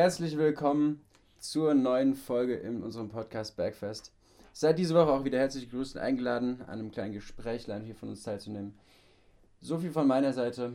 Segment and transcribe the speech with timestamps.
[0.00, 1.02] herzlich willkommen
[1.40, 4.14] zur neuen Folge in unserem Podcast Bergfest.
[4.54, 8.08] Seid diese Woche auch wieder herzlich gegrüßt und eingeladen, an einem kleinen Gesprächlein hier von
[8.08, 8.72] uns teilzunehmen.
[9.60, 10.72] So viel von meiner Seite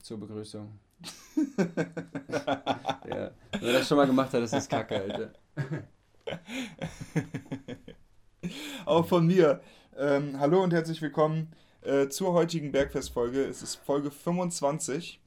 [0.00, 0.72] zur Begrüßung.
[3.10, 3.30] ja,
[3.60, 5.30] wer das schon mal gemacht hat, das ist Kacke, Alter.
[8.86, 9.60] Auch von mir.
[9.98, 11.52] Ähm, hallo und herzlich willkommen
[11.82, 13.44] äh, zur heutigen Bergfest-Folge.
[13.44, 15.20] Es ist Folge 25.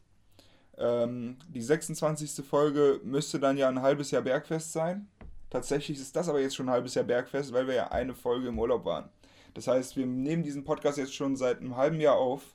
[0.77, 2.45] Ähm, die 26.
[2.45, 5.07] Folge müsste dann ja ein halbes Jahr Bergfest sein.
[5.49, 8.49] Tatsächlich ist das aber jetzt schon ein halbes Jahr Bergfest, weil wir ja eine Folge
[8.49, 9.09] im Urlaub waren.
[9.53, 12.53] Das heißt, wir nehmen diesen Podcast jetzt schon seit einem halben Jahr auf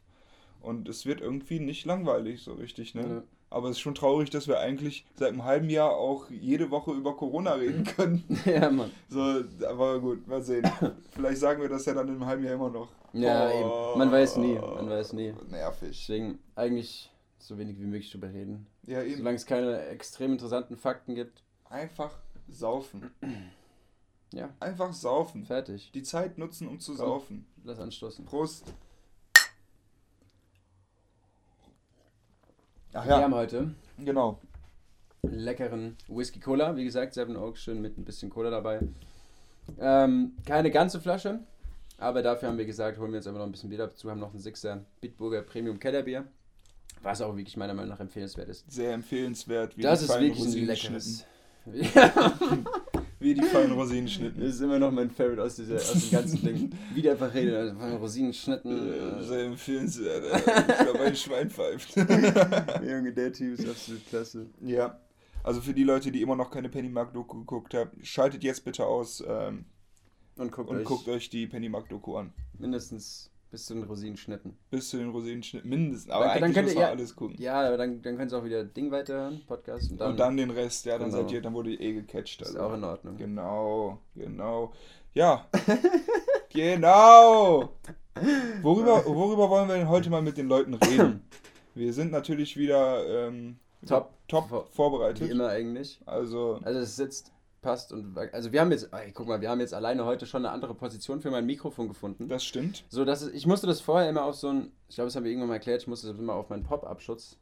[0.60, 3.02] und es wird irgendwie nicht langweilig so richtig, ne?
[3.02, 3.22] Ja.
[3.50, 6.92] Aber es ist schon traurig, dass wir eigentlich seit einem halben Jahr auch jede Woche
[6.92, 8.24] über Corona reden können.
[8.46, 8.90] ja, Mann.
[9.10, 10.64] So, aber gut, mal sehen.
[11.10, 12.88] Vielleicht sagen wir das ja dann in einem halben Jahr immer noch.
[13.12, 13.98] Ja, oh, eben.
[13.98, 14.54] Man weiß nie.
[14.54, 15.34] Man weiß nie.
[15.50, 15.90] Nervig.
[15.90, 17.11] Deswegen eigentlich
[17.42, 18.66] so wenig wie möglich drüber reden.
[18.86, 19.18] Ja, eben.
[19.18, 21.42] Solange es keine extrem interessanten Fakten gibt.
[21.68, 23.10] Einfach saufen.
[24.34, 24.48] Ja.
[24.60, 25.44] Einfach saufen.
[25.44, 25.92] Fertig.
[25.92, 27.46] Die Zeit nutzen, um zu Komm, saufen.
[27.64, 28.24] Lass anstoßen.
[28.24, 28.64] Prost.
[32.94, 33.18] Ach ja.
[33.18, 33.74] Wir haben heute.
[33.98, 34.40] Genau.
[35.20, 36.74] Leckeren Whisky Cola.
[36.76, 38.80] Wie gesagt, Seven Oaks schön mit ein bisschen Cola dabei.
[39.78, 41.40] Ähm, keine ganze Flasche.
[41.98, 44.10] Aber dafür haben wir gesagt, holen wir uns einfach noch ein bisschen Bier dazu.
[44.10, 46.26] Haben noch einen Sixer Bitburger Premium Kellerbier.
[47.02, 48.70] Was auch wirklich meiner Meinung nach empfehlenswert ist.
[48.70, 49.76] Sehr empfehlenswert.
[49.76, 51.24] Wie das ist wirklich ein leckeres.
[51.66, 52.38] Ja.
[53.22, 54.40] Wie die feinen Rosinenschnitten.
[54.40, 56.70] Das ist immer noch mein Favorite aus, dieser, aus dem ganzen Ding.
[56.92, 58.88] Wie der einfach redet, also von Rosinenschnitten.
[58.88, 60.24] Ja, sehr empfehlenswert.
[60.36, 61.94] Ich glaube, ein Schwein pfeift.
[61.96, 64.46] Junge, der Typ ist absolut klasse.
[64.60, 64.98] Ja.
[65.44, 69.22] Also für die Leute, die immer noch keine Pennymark-Doku geguckt haben, schaltet jetzt bitte aus
[69.26, 69.66] ähm,
[70.36, 72.32] und, guckt, und euch guckt euch die Pennymark-Doku an.
[72.58, 74.56] Mindestens bis zu den Rosinenschnitten.
[74.70, 76.10] Bis zu den Rosinenschnitten, mindestens.
[76.10, 77.36] Aber dann, eigentlich dann muss man ja, alles gucken.
[77.38, 79.92] Ja, aber dann, dann könnt ihr auch wieder Ding weiterhören, Podcast.
[79.92, 81.22] Und dann, und dann den Rest, ja, dann genau.
[81.22, 82.40] seid ihr, dann wurde ihr eh gecatcht.
[82.42, 82.54] Also.
[82.54, 83.16] Ist auch in Ordnung.
[83.18, 84.72] Genau, genau.
[85.12, 85.46] Ja,
[86.48, 87.74] genau.
[88.62, 91.22] Worüber, worüber wollen wir denn heute mal mit den Leuten reden?
[91.74, 95.26] Wir sind natürlich wieder ähm, top, top vorbereitet.
[95.26, 96.00] Wie immer eigentlich.
[96.04, 97.31] Also, also es sitzt
[97.62, 97.92] passt.
[97.92, 100.52] Und also wir haben jetzt, ey, guck mal, wir haben jetzt alleine heute schon eine
[100.52, 102.28] andere Position für mein Mikrofon gefunden.
[102.28, 102.84] Das stimmt.
[102.90, 105.30] So, dass ich musste das vorher immer auf so ein, ich glaube, das haben wir
[105.30, 107.38] irgendwann mal erklärt, ich musste das immer auf meinen Pop-Up-Schutz.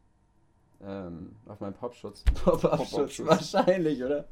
[0.82, 2.22] Ähm, auf meinen Pop-Schutz.
[2.44, 4.28] Pop-Up-Schutz, Pop wahrscheinlich, oder?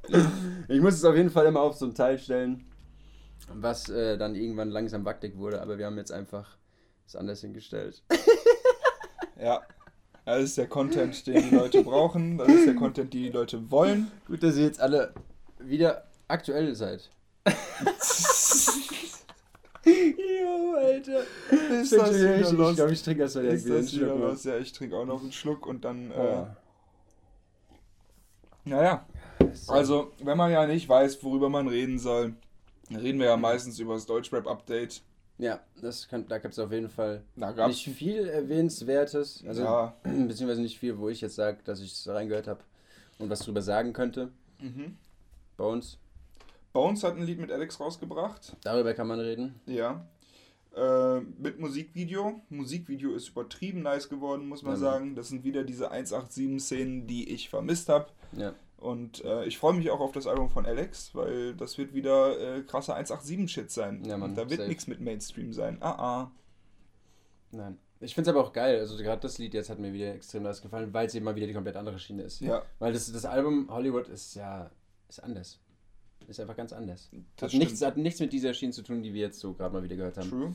[0.68, 2.66] ich musste es auf jeden Fall immer auf so ein Teil stellen,
[3.52, 6.56] was äh, dann irgendwann langsam wackelig wurde, aber wir haben jetzt einfach
[7.06, 8.02] es anders hingestellt.
[9.40, 9.62] ja.
[10.24, 12.36] Das ist der Content, den die Leute brauchen.
[12.36, 14.10] Das ist der Content, den die Leute wollen.
[14.26, 15.14] Gut, dass ihr jetzt alle
[15.58, 17.10] wieder aktuell seid.
[19.84, 21.22] Jo, Alter.
[21.80, 22.70] Ist das wieder ich, los?
[22.70, 24.44] Ich glaube, ich trinke erst mal ist das wieder los?
[24.44, 26.10] Ja, ich trinke auch noch einen Schluck und dann.
[26.10, 26.46] Äh, oh.
[28.64, 29.06] Naja.
[29.66, 32.34] Also, wenn man ja nicht weiß, worüber man reden soll,
[32.90, 35.02] reden wir ja meistens über das Deutschrap-Update.
[35.38, 39.44] Ja, das kann, da gibt es auf jeden Fall nicht viel Erwähnenswertes.
[39.46, 39.94] Also, ja.
[40.02, 42.60] beziehungsweise nicht viel, wo ich jetzt sage, dass ich es reingehört habe
[43.18, 44.30] und was drüber sagen könnte.
[44.60, 44.96] Mhm.
[45.58, 45.98] Bones.
[46.72, 48.56] Bones hat ein Lied mit Alex rausgebracht.
[48.62, 49.60] Darüber kann man reden.
[49.66, 50.06] Ja.
[50.74, 52.40] Äh, mit Musikvideo.
[52.48, 54.78] Musikvideo ist übertrieben nice geworden, muss man ja.
[54.78, 55.14] sagen.
[55.14, 58.06] Das sind wieder diese 187-Szenen, die ich vermisst habe.
[58.32, 58.54] Ja.
[58.76, 62.58] Und äh, ich freue mich auch auf das Album von Alex, weil das wird wieder
[62.58, 64.04] äh, krasser 187-Shit sein.
[64.04, 65.78] Ja, Mann, da wird nichts mit Mainstream sein.
[65.80, 66.30] Ah, ah.
[67.50, 67.78] Nein.
[68.00, 68.78] Ich finde es aber auch geil.
[68.78, 71.34] Also gerade das Lied jetzt hat mir wieder extrem nice gefallen, weil es eben mal
[71.34, 72.40] wieder die komplett andere Schiene ist.
[72.40, 72.62] Ja.
[72.78, 74.70] Weil das, das Album Hollywood ist ja
[75.08, 75.60] ist anders.
[76.26, 77.10] Ist einfach ganz anders.
[77.40, 79.82] hat nichts, hat nichts mit dieser Schiene zu tun, die wir jetzt so gerade mal
[79.82, 80.28] wieder gehört haben.
[80.28, 80.54] True.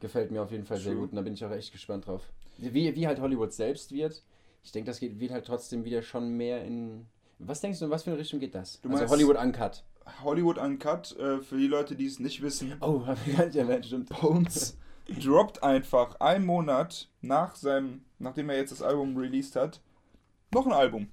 [0.00, 0.84] Gefällt mir auf jeden Fall True.
[0.84, 2.30] sehr gut und da bin ich auch echt gespannt drauf.
[2.58, 4.22] Wie, wie halt Hollywood selbst wird.
[4.62, 7.06] Ich denke, das geht, wird halt trotzdem wieder schon mehr in.
[7.38, 8.80] Was denkst du, in was für eine Richtung geht das?
[8.80, 9.82] Du also Hollywood Uncut.
[10.22, 12.74] Hollywood Uncut, äh, für die Leute, die es nicht wissen.
[12.80, 14.10] Oh, hab ich gar nicht erwähnt, stimmt.
[14.20, 14.76] Bones
[15.08, 19.80] droppt einfach einen Monat nach seinem, nachdem er jetzt das Album released hat,
[20.52, 21.08] noch ein Album.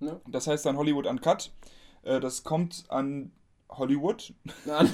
[0.00, 0.20] Ja.
[0.28, 1.52] Das heißt dann Hollywood Uncut.
[2.02, 3.32] Äh, das kommt an
[3.68, 4.32] Hollywood.
[4.64, 4.92] Nein.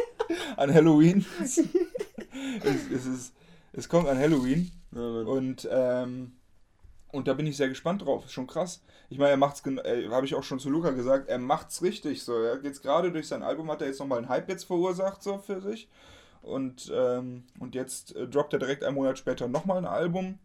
[0.56, 1.24] an Halloween.
[1.40, 3.34] es, es, ist,
[3.72, 4.70] es kommt an Halloween.
[4.92, 6.32] Und, ähm,
[7.12, 8.24] und da bin ich sehr gespannt drauf.
[8.24, 8.82] Ist schon krass.
[9.10, 12.22] Ich meine, er macht's, äh, habe ich auch schon zu Luca gesagt, er macht's richtig
[12.22, 12.32] so.
[12.34, 15.38] Er jetzt gerade durch sein Album hat er jetzt nochmal einen Hype jetzt verursacht, so
[15.38, 15.88] für sich.
[16.42, 20.38] Und, ähm, und jetzt äh, droppt er direkt einen Monat später nochmal ein Album.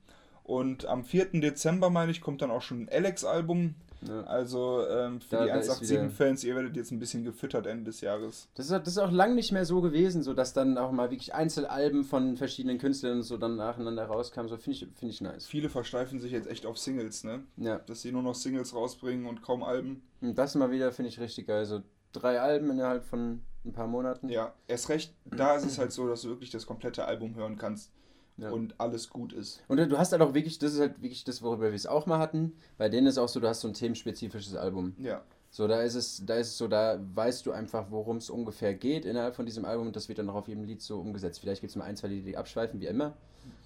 [0.44, 1.40] Und am 4.
[1.40, 3.76] Dezember, meine ich, kommt dann auch schon ein Alex-Album
[4.08, 4.22] Ja.
[4.24, 8.50] Also ähm, für da, die 187-Fans, ihr werdet jetzt ein bisschen gefüttert Ende des Jahres.
[8.56, 11.12] Das ist, das ist auch lang nicht mehr so gewesen, so dass dann auch mal
[11.12, 14.50] wirklich Einzelalben von verschiedenen Künstlern so dann nacheinander rauskamen.
[14.50, 15.46] So finde ich, find ich nice.
[15.46, 17.44] Viele versteifen sich jetzt echt auf Singles, ne?
[17.58, 17.80] Ja.
[17.80, 20.02] Dass sie nur noch Singles rausbringen und kaum Alben.
[20.22, 21.66] Und das mal wieder finde ich richtig geil.
[21.66, 21.82] So
[22.12, 24.30] drei Alben innerhalb von ein paar Monaten.
[24.30, 27.58] Ja, erst recht, da ist es halt so, dass du wirklich das komplette Album hören
[27.58, 27.92] kannst
[28.38, 28.50] ja.
[28.50, 29.62] und alles gut ist.
[29.68, 32.06] Und du hast halt auch wirklich, das ist halt wirklich das, worüber wir es auch
[32.06, 32.54] mal hatten.
[32.78, 34.96] Bei denen ist auch so, du hast so ein themenspezifisches Album.
[35.00, 35.22] Ja.
[35.54, 38.74] So, da ist es, da ist es so, da weißt du einfach, worum es ungefähr
[38.74, 41.42] geht innerhalb von diesem Album und das wird dann auch auf jedem Lied so umgesetzt.
[41.42, 43.14] Vielleicht gibt es mal ein, zwei Lieder, die abschweifen, wie immer.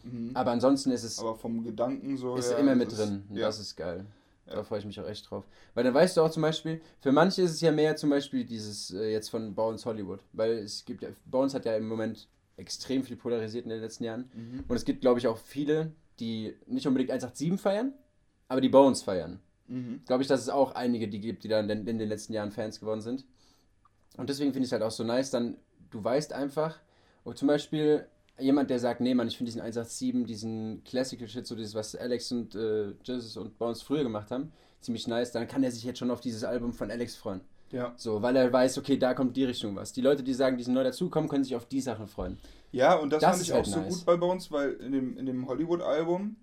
[0.04, 0.32] Mhm.
[0.34, 1.20] Aber ansonsten ist es.
[1.20, 2.36] Aber vom Gedanken so.
[2.36, 3.24] Ist ja, immer mit drin.
[3.30, 3.46] Ist, ja.
[3.46, 4.06] Das ist geil.
[4.48, 4.56] Ja.
[4.56, 5.44] Da freue ich mich auch echt drauf.
[5.76, 8.46] Weil dann weißt du auch zum Beispiel, für manche ist es ja mehr zum Beispiel
[8.46, 10.22] dieses äh, jetzt von Bones Hollywood.
[10.34, 14.04] Weil es gibt ja, Bones hat ja im Moment extrem viel polarisiert in den letzten
[14.04, 14.30] Jahren.
[14.34, 14.64] Mhm.
[14.68, 17.94] Und es gibt, glaube ich, auch viele, die nicht unbedingt 187 feiern,
[18.48, 19.40] aber die Bones feiern.
[19.68, 20.02] Mhm.
[20.06, 22.80] Glaube ich, dass es auch einige die gibt, die dann in, den letzten Jahren Fans
[22.80, 23.26] geworden sind.
[24.18, 25.58] Und deswegen finde ich es halt auch so nice, dann,
[25.90, 26.80] du weißt einfach,
[27.24, 28.08] und zum Beispiel
[28.40, 31.96] jemand, der sagt, nee, Mann, ich finde diesen 187, diesen Classical Shit, so dieses, was
[31.96, 35.84] Alex und äh, Jesus und Bones früher gemacht haben, ziemlich nice, dann kann er sich
[35.84, 37.42] jetzt schon auf dieses Album von Alex freuen.
[37.72, 37.94] Ja.
[37.98, 39.92] So, weil er weiß, okay, da kommt die Richtung was.
[39.94, 42.38] Die Leute, die sagen, die sind neu dazukommen, können sich auf die Sachen freuen.
[42.72, 43.94] Ja, und das, das fand ich halt auch nice.
[43.94, 46.36] so gut bei Bones, weil in dem, in dem Hollywood-Album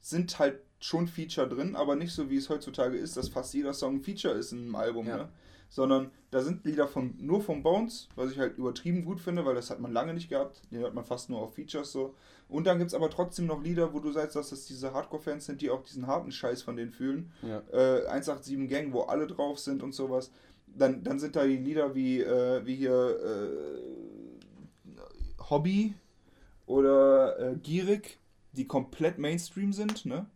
[0.00, 3.72] sind halt schon Feature drin, aber nicht so, wie es heutzutage ist, dass fast jeder
[3.72, 5.16] Song ein Feature ist in einem Album, ja.
[5.16, 5.28] ne?
[5.70, 9.54] Sondern da sind Lieder von, nur von Bones, was ich halt übertrieben gut finde, weil
[9.54, 10.60] das hat man lange nicht gehabt.
[10.70, 12.14] Die hört man fast nur auf Features so.
[12.48, 15.46] Und dann gibt es aber trotzdem noch Lieder, wo du sagst, dass das diese Hardcore-Fans
[15.46, 17.32] sind, die auch diesen harten Scheiß von denen fühlen.
[17.42, 17.62] Ja.
[17.72, 20.30] Äh, 187 Gang, wo alle drauf sind und sowas
[20.76, 23.50] dann, dann sind da die Lieder wie, äh, wie hier äh,
[25.50, 25.94] Hobby
[26.66, 28.18] oder äh, Gierig,
[28.52, 30.26] die komplett Mainstream sind, ne?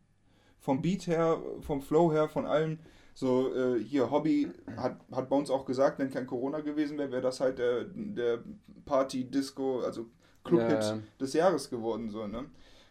[0.60, 2.78] Vom Beat her, vom Flow her, von allem.
[3.14, 7.10] So, äh, hier, Hobby hat, hat bei uns auch gesagt, wenn kein Corona gewesen wäre,
[7.10, 8.40] wäre das halt der, der
[8.84, 10.06] Party, Disco, also
[10.44, 10.98] Club-Hit ja.
[11.20, 12.44] des Jahres geworden, so, ne?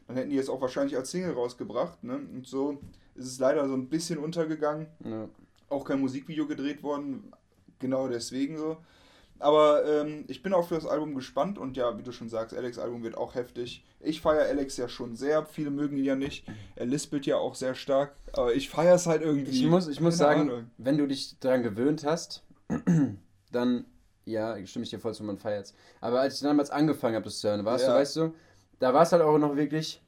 [0.08, 2.16] Dann hätten die es auch wahrscheinlich als Single rausgebracht, ne?
[2.16, 2.80] Und so
[3.16, 4.88] ist es leider so ein bisschen untergegangen.
[5.04, 5.28] Ja
[5.70, 7.32] auch kein Musikvideo gedreht worden,
[7.79, 8.77] genau deswegen so.
[9.39, 12.56] Aber ähm, ich bin auch für das Album gespannt und ja, wie du schon sagst,
[12.56, 13.83] Alex Album wird auch heftig.
[14.00, 16.45] Ich feiere Alex ja schon sehr, viele mögen ihn ja nicht.
[16.75, 19.51] Er lispelt ja auch sehr stark, aber ich feiere es halt irgendwie.
[19.51, 20.71] Ich muss, ich muss sagen, Ahnung.
[20.77, 22.44] wenn du dich daran gewöhnt hast,
[23.51, 23.85] dann
[24.25, 25.74] ja, stimme ich dir voll zu, man feiert es.
[26.01, 27.94] Aber als ich damals angefangen habe, das zu hören, warst ja.
[27.94, 28.33] du, weißt du,
[28.79, 30.01] da war es halt auch noch wirklich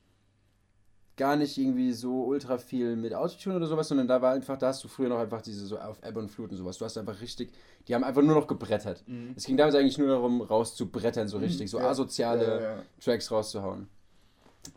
[1.19, 4.67] gar nicht irgendwie so ultra viel mit Autotune oder sowas, sondern da war einfach, da
[4.67, 6.77] hast du früher noch einfach diese so auf Ebb und Flut und sowas.
[6.77, 7.51] Du hast einfach richtig,
[7.87, 9.03] die haben einfach nur noch gebrettert.
[9.05, 9.33] Mhm.
[9.35, 11.43] Es ging damals eigentlich nur darum, rauszubrettern, so mhm.
[11.43, 11.89] richtig, so ja.
[11.89, 13.89] asoziale ja, ja, Tracks rauszuhauen.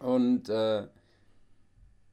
[0.01, 0.89] Und äh,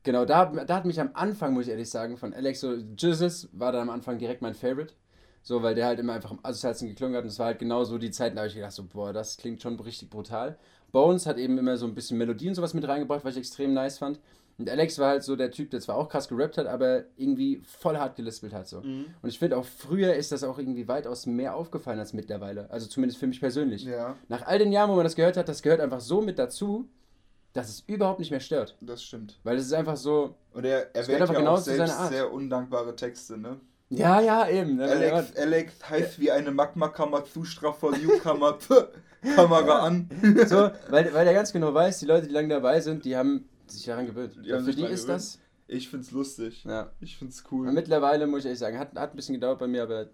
[0.03, 3.49] genau, da, da hat mich am Anfang, muss ich ehrlich sagen, von Alex so, Jesus
[3.51, 4.93] war dann am Anfang direkt mein Favorite.
[5.41, 7.83] So, weil der halt immer einfach am asozialsten geklungen hat und es war halt genau
[7.83, 10.59] so die Zeit, da habe ich gedacht, so, boah, das klingt schon richtig brutal.
[10.91, 13.73] Bones hat eben immer so ein bisschen Melodien und sowas mit reingebracht, was ich extrem
[13.73, 14.19] nice fand.
[14.59, 17.61] Und Alex war halt so der Typ, der zwar auch krass gerappt hat, aber irgendwie
[17.63, 18.67] voll hart gelispelt hat.
[18.67, 18.81] So.
[18.81, 19.05] Mhm.
[19.21, 22.69] Und ich finde auch früher ist das auch irgendwie weitaus mehr aufgefallen als mittlerweile.
[22.69, 23.85] Also zumindest für mich persönlich.
[23.85, 24.17] Ja.
[24.27, 26.89] Nach all den Jahren, wo man das gehört hat, das gehört einfach so mit dazu,
[27.53, 28.75] dass es überhaupt nicht mehr stört.
[28.81, 29.39] Das stimmt.
[29.43, 30.35] Weil es ist einfach so.
[30.51, 33.61] Und er, er wählt ja auch selbst sehr undankbare Texte, ne?
[33.89, 34.75] Ja, ja, eben.
[34.75, 34.85] Ne?
[34.85, 38.57] Alex, Alex heißt wie eine Magmakammer, Zustraffer, Newcomer,
[39.35, 40.09] Kamera an.
[40.47, 43.49] so, weil, weil er ganz genau weiß, die Leute, die lange dabei sind, die haben
[43.67, 44.35] sich daran gewöhnt.
[44.37, 45.09] Die für die ist gewöhnt.
[45.09, 45.39] das.
[45.67, 46.63] Ich find's lustig.
[46.65, 46.91] Ja.
[46.99, 47.67] Ich find's cool.
[47.67, 50.07] Und mittlerweile muss ich ehrlich sagen, hat, hat ein bisschen gedauert bei mir, aber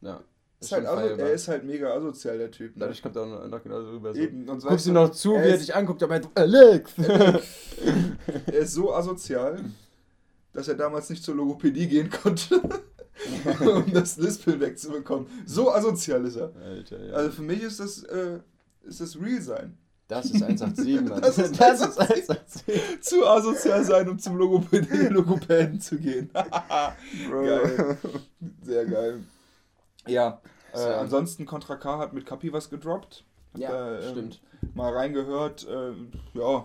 [0.00, 0.22] ja.
[0.60, 2.74] Ist halt er ist halt mega asozial, der Typ.
[2.74, 2.80] Ne?
[2.80, 4.12] Dadurch kommt er auch noch genauso rüber.
[4.12, 4.20] So.
[4.20, 4.48] Eben.
[4.48, 6.98] Und Guckst du noch zu, wie er dich anguckt, aber er Alex!
[8.46, 9.60] er ist so asozial,
[10.52, 12.60] dass er damals nicht zur Logopädie gehen konnte.
[13.60, 15.26] um das Lispel wegzubekommen.
[15.46, 16.52] So asozial ist er.
[16.56, 17.14] Alter, ja.
[17.14, 18.38] Also für mich ist das, äh,
[18.84, 19.78] ist das Real sein.
[20.08, 21.20] Das ist 187, Mann.
[21.20, 23.02] Das ist, das ist 187.
[23.02, 26.30] Zu asozial sein, um zum Logopäden, Logopäden zu gehen.
[26.32, 27.98] geil.
[28.62, 29.20] Sehr geil.
[30.06, 30.40] Ja,
[30.72, 33.24] äh, ansonsten Contra K hat mit Kapi was gedroppt.
[33.52, 34.40] Hat ja, da, ähm, stimmt.
[34.74, 35.66] Mal reingehört.
[35.68, 35.92] Äh,
[36.32, 36.64] ja.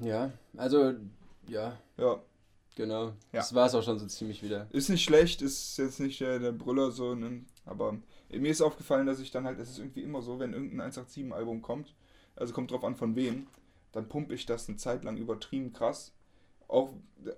[0.00, 0.94] Ja, also,
[1.46, 1.76] ja.
[1.96, 2.20] Ja.
[2.78, 3.06] Genau.
[3.32, 3.40] Ja.
[3.40, 4.68] Das war es auch schon so ziemlich wieder.
[4.70, 7.44] Ist nicht schlecht, ist jetzt nicht der, der Brüller so, ne?
[7.66, 7.98] aber
[8.30, 11.60] mir ist aufgefallen, dass ich dann halt, es ist irgendwie immer so, wenn irgendein 187-Album
[11.60, 11.96] kommt,
[12.36, 13.48] also kommt drauf an von wem,
[13.90, 16.12] dann pumpe ich das eine Zeit lang übertrieben krass.
[16.68, 16.92] Auch,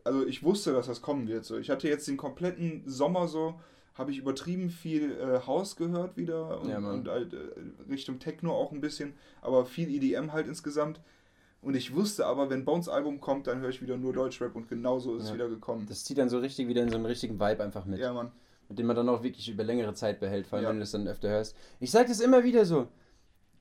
[0.04, 1.46] also ich wusste, dass das kommen wird.
[1.46, 1.56] So.
[1.56, 3.58] Ich hatte jetzt den kompletten Sommer so,
[3.94, 7.38] habe ich übertrieben viel äh, House gehört wieder und, ja, und halt, äh,
[7.88, 11.00] Richtung Techno auch ein bisschen, aber viel EDM halt insgesamt.
[11.62, 14.68] Und ich wusste aber, wenn Bones Album kommt, dann höre ich wieder nur Deutschrap und
[14.68, 15.28] genauso ist ja.
[15.28, 15.86] es wieder gekommen.
[15.86, 17.98] Das zieht dann so richtig wieder in so einen richtigen Vibe einfach mit.
[17.98, 18.32] Ja, Mann.
[18.68, 20.70] Mit dem man dann auch wirklich über längere Zeit behält, vor allem ja.
[20.70, 21.54] wenn du das dann öfter hörst.
[21.80, 22.88] Ich sage das immer wieder so.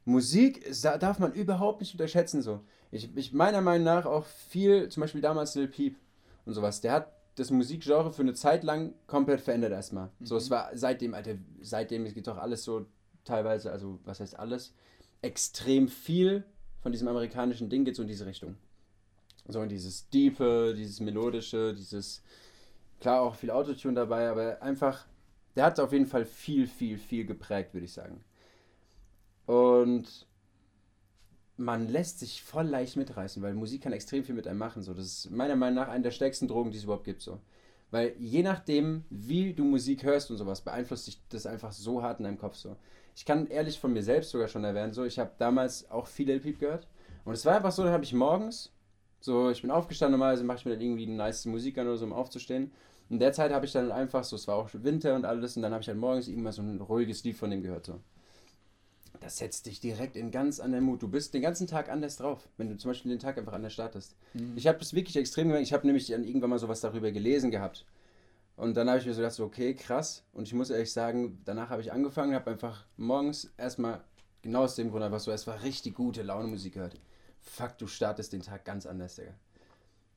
[0.06, 2.62] Musik darf man überhaupt nicht unterschätzen so.
[2.92, 5.98] Ich, ich meiner Meinung nach auch viel, zum Beispiel damals Lil Peep
[6.46, 10.10] und sowas, der hat das Musikgenre für eine Zeit lang komplett verändert erstmal.
[10.20, 10.26] Mhm.
[10.26, 12.86] So, es war seitdem, Alter, seitdem es geht doch alles so
[13.24, 14.74] teilweise, also was heißt alles,
[15.22, 16.46] extrem viel
[16.82, 18.56] von diesem amerikanischen Ding geht so in diese Richtung.
[19.48, 22.24] So in dieses Diepe, dieses Melodische, dieses,
[23.00, 25.06] klar auch viel Autotune dabei, aber einfach,
[25.56, 28.24] der hat auf jeden Fall viel, viel, viel geprägt, würde ich sagen.
[29.46, 30.28] Und
[31.58, 34.82] man lässt sich voll leicht mitreißen, weil Musik kann extrem viel mit einem machen.
[34.82, 34.94] So.
[34.94, 37.22] Das ist meiner Meinung nach eine der stärksten Drogen, die es überhaupt gibt.
[37.22, 37.40] So.
[37.92, 42.20] Weil je nachdem, wie du Musik hörst und sowas, beeinflusst dich das einfach so hart
[42.20, 42.56] in deinem Kopf.
[42.56, 42.78] So.
[43.20, 46.26] Ich kann ehrlich von mir selbst sogar schon erwähnen, so, ich habe damals auch viel
[46.26, 46.88] Lil Peep gehört.
[47.26, 48.72] Und es war einfach so, dann habe ich morgens,
[49.20, 51.98] so, ich bin aufgestanden, normalerweise mache ich mir dann irgendwie eine nice Musik an oder
[51.98, 52.72] so, um aufzustehen.
[53.10, 55.64] In der Zeit habe ich dann einfach so, es war auch Winter und alles, und
[55.64, 57.88] dann habe ich halt morgens irgendwann so ein ruhiges Lied von dem gehört.
[57.88, 58.00] So
[59.20, 61.02] das setzt dich direkt in ganz anderen Mut.
[61.02, 63.74] Du bist den ganzen Tag anders drauf, wenn du zum Beispiel den Tag einfach anders
[63.74, 64.16] startest.
[64.34, 64.54] Mhm.
[64.56, 65.68] Ich habe das wirklich extrem gemerkt.
[65.68, 67.86] Ich habe nämlich irgendwann mal sowas darüber gelesen gehabt.
[68.60, 70.26] Und dann habe ich mir so gedacht, so, okay, krass.
[70.34, 74.02] Und ich muss ehrlich sagen, danach habe ich angefangen, habe einfach morgens erstmal,
[74.42, 77.00] genau aus dem Grund einfach so, es war richtig gute Laune Musik gehört.
[77.40, 79.32] Fuck, du startest den Tag ganz anders, Digga.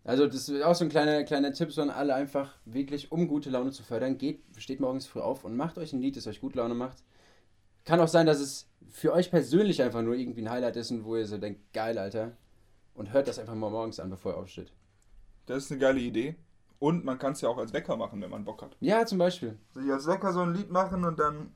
[0.03, 3.49] Also das ist auch so ein kleiner, kleiner Tipp, sondern alle einfach wirklich, um gute
[3.49, 6.41] Laune zu fördern, geht, steht morgens früh auf und macht euch ein Lied, das euch
[6.41, 7.05] gut Laune macht.
[7.85, 11.05] Kann auch sein, dass es für euch persönlich einfach nur irgendwie ein Highlight ist und
[11.05, 12.33] wo ihr so denkt, geil, Alter.
[12.95, 14.73] Und hört das einfach mal morgens an, bevor ihr aufsteht.
[15.47, 16.35] Das ist eine geile Idee.
[16.83, 18.77] Und man kann es ja auch als Wecker machen, wenn man Bock hat.
[18.81, 19.57] Ja, zum Beispiel.
[19.73, 21.53] Sich als Wecker so ein Lied machen und dann.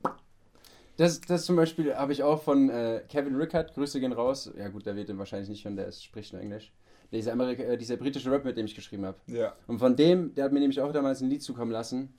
[0.95, 3.73] Das, das zum Beispiel habe ich auch von äh, Kevin Rickard.
[3.73, 4.49] Grüße gehen raus.
[4.57, 6.71] Ja, gut, der wird den wahrscheinlich nicht hören, der ist, spricht nur Englisch.
[7.11, 9.17] Dieser, Amerika äh, dieser britische Rap, mit dem ich geschrieben habe.
[9.27, 9.53] Ja.
[9.67, 12.13] Und von dem, der hat mir nämlich auch damals ein Lied zukommen lassen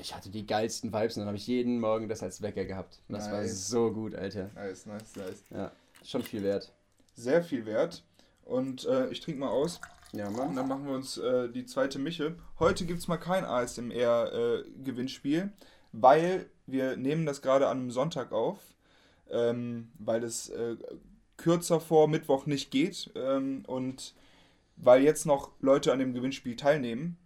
[0.00, 3.00] ich hatte die geilsten Vibes und dann habe ich jeden Morgen das als Wecker gehabt.
[3.08, 3.32] Und das nice.
[3.32, 4.50] war so gut, Alter.
[4.54, 5.44] Nice, nice, nice.
[5.50, 5.72] Ja,
[6.04, 6.72] schon viel wert.
[7.14, 8.02] Sehr viel wert.
[8.44, 9.80] Und äh, ich trinke mal aus.
[10.12, 10.50] Ja, Mann.
[10.50, 12.36] Und dann machen wir uns äh, die zweite Mische.
[12.58, 15.48] Heute gibt es mal kein ASMR-Gewinnspiel, äh,
[15.92, 18.58] weil wir nehmen das gerade an einem Sonntag auf,
[19.30, 20.76] ähm, weil es äh,
[21.36, 24.14] kürzer vor Mittwoch nicht geht ähm, und
[24.76, 27.18] weil jetzt noch Leute an dem Gewinnspiel teilnehmen,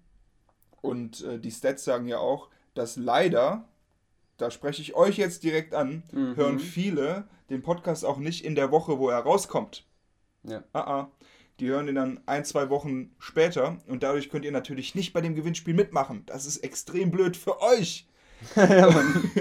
[0.87, 3.65] und äh, die Stats sagen ja auch, dass leider,
[4.37, 6.37] da spreche ich euch jetzt direkt an, mhm.
[6.37, 9.85] hören viele den Podcast auch nicht in der Woche, wo er rauskommt.
[10.45, 10.63] Ja.
[10.73, 11.11] Ah, ah.
[11.61, 15.21] Die hören ihn dann ein, zwei Wochen später und dadurch könnt ihr natürlich nicht bei
[15.21, 16.25] dem Gewinnspiel mitmachen.
[16.27, 18.09] Das ist extrem blöd für euch.
[18.57, 18.91] ja,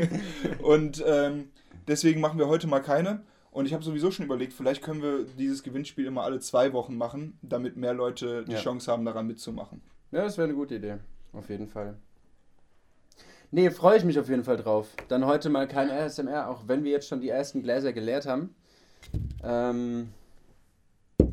[0.62, 1.50] und ähm,
[1.88, 3.24] deswegen machen wir heute mal keine.
[3.51, 6.98] Und ich habe sowieso schon überlegt, vielleicht können wir dieses Gewinnspiel immer alle zwei Wochen
[6.98, 8.60] machen, damit mehr Leute die ja.
[8.60, 9.81] Chance haben, daran mitzumachen.
[10.12, 10.98] Ja, das wäre eine gute Idee.
[11.34, 11.98] Auf jeden Fall.
[13.51, 14.89] Nee, freue ich mich auf jeden Fall drauf.
[15.07, 18.53] Dann heute mal kein ASMR, auch wenn wir jetzt schon die ersten Gläser geleert haben.
[19.43, 20.10] Ähm,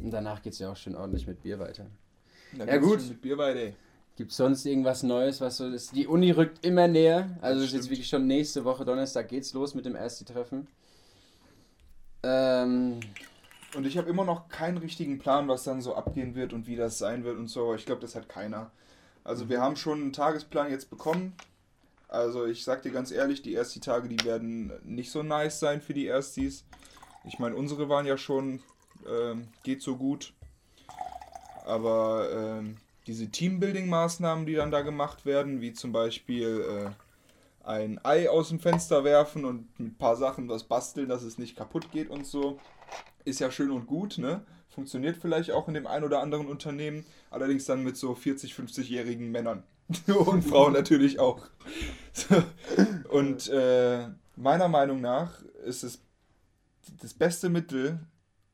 [0.02, 1.86] und danach geht es ja auch schön ordentlich mit Bier weiter.
[2.56, 3.00] Dann ja gut.
[3.08, 3.72] Mit Bier weiter.
[4.16, 5.96] Gibt es sonst irgendwas Neues, was so ist?
[5.96, 7.30] Die Uni rückt immer näher.
[7.40, 10.66] Also ist jetzt wirklich schon nächste Woche Donnerstag geht's los mit dem ersten Treffen.
[12.22, 13.00] Ähm,
[13.74, 16.76] und ich habe immer noch keinen richtigen Plan, was dann so abgehen wird und wie
[16.76, 17.74] das sein wird und so.
[17.74, 18.70] Ich glaube, das hat keiner.
[19.24, 21.32] Also wir haben schon einen Tagesplan jetzt bekommen.
[22.08, 25.80] Also ich sag dir ganz ehrlich, die ersten Tage, die werden nicht so nice sein
[25.80, 26.64] für die Erstis.
[27.24, 28.60] Ich meine, unsere waren ja schon,
[29.08, 30.32] ähm, geht so gut.
[31.64, 36.90] Aber ähm, diese Teambuilding-Maßnahmen, die dann da gemacht werden, wie zum Beispiel äh,
[37.64, 41.56] ein Ei aus dem Fenster werfen und ein paar Sachen was basteln, dass es nicht
[41.56, 42.58] kaputt geht und so,
[43.24, 44.44] ist ja schön und gut, ne?
[44.68, 49.30] Funktioniert vielleicht auch in dem ein oder anderen Unternehmen, allerdings dann mit so 40, 50-jährigen
[49.30, 49.62] Männern.
[50.26, 51.46] und Frauen natürlich auch.
[53.10, 56.00] und äh, meiner Meinung nach ist es
[57.00, 58.00] das beste Mittel,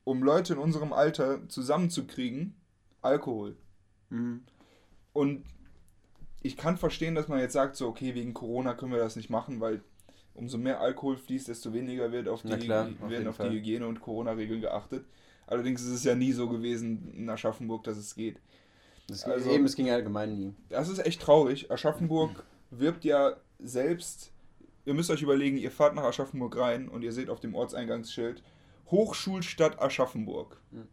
[0.09, 2.55] um Leute in unserem Alter zusammenzukriegen,
[3.03, 3.55] Alkohol.
[4.09, 4.41] Mhm.
[5.13, 5.45] Und
[6.41, 9.29] ich kann verstehen, dass man jetzt sagt, so, okay, wegen Corona können wir das nicht
[9.29, 9.83] machen, weil
[10.33, 14.01] umso mehr Alkohol fließt, desto weniger wird auf die, klar, werden auf die Hygiene- und
[14.01, 15.05] Corona-Regeln geachtet.
[15.45, 18.39] Allerdings ist es ja nie so gewesen in Aschaffenburg, dass es geht.
[19.07, 20.55] Das also, eben, es ging allgemein nie.
[20.69, 21.69] Das ist echt traurig.
[21.69, 24.31] Aschaffenburg wirbt ja selbst.
[24.85, 28.41] Ihr müsst euch überlegen, ihr fahrt nach Aschaffenburg rein und ihr seht auf dem Ortseingangsschild
[28.91, 30.61] Hochschulstadt Aschaffenburg.
[30.71, 30.87] Hm.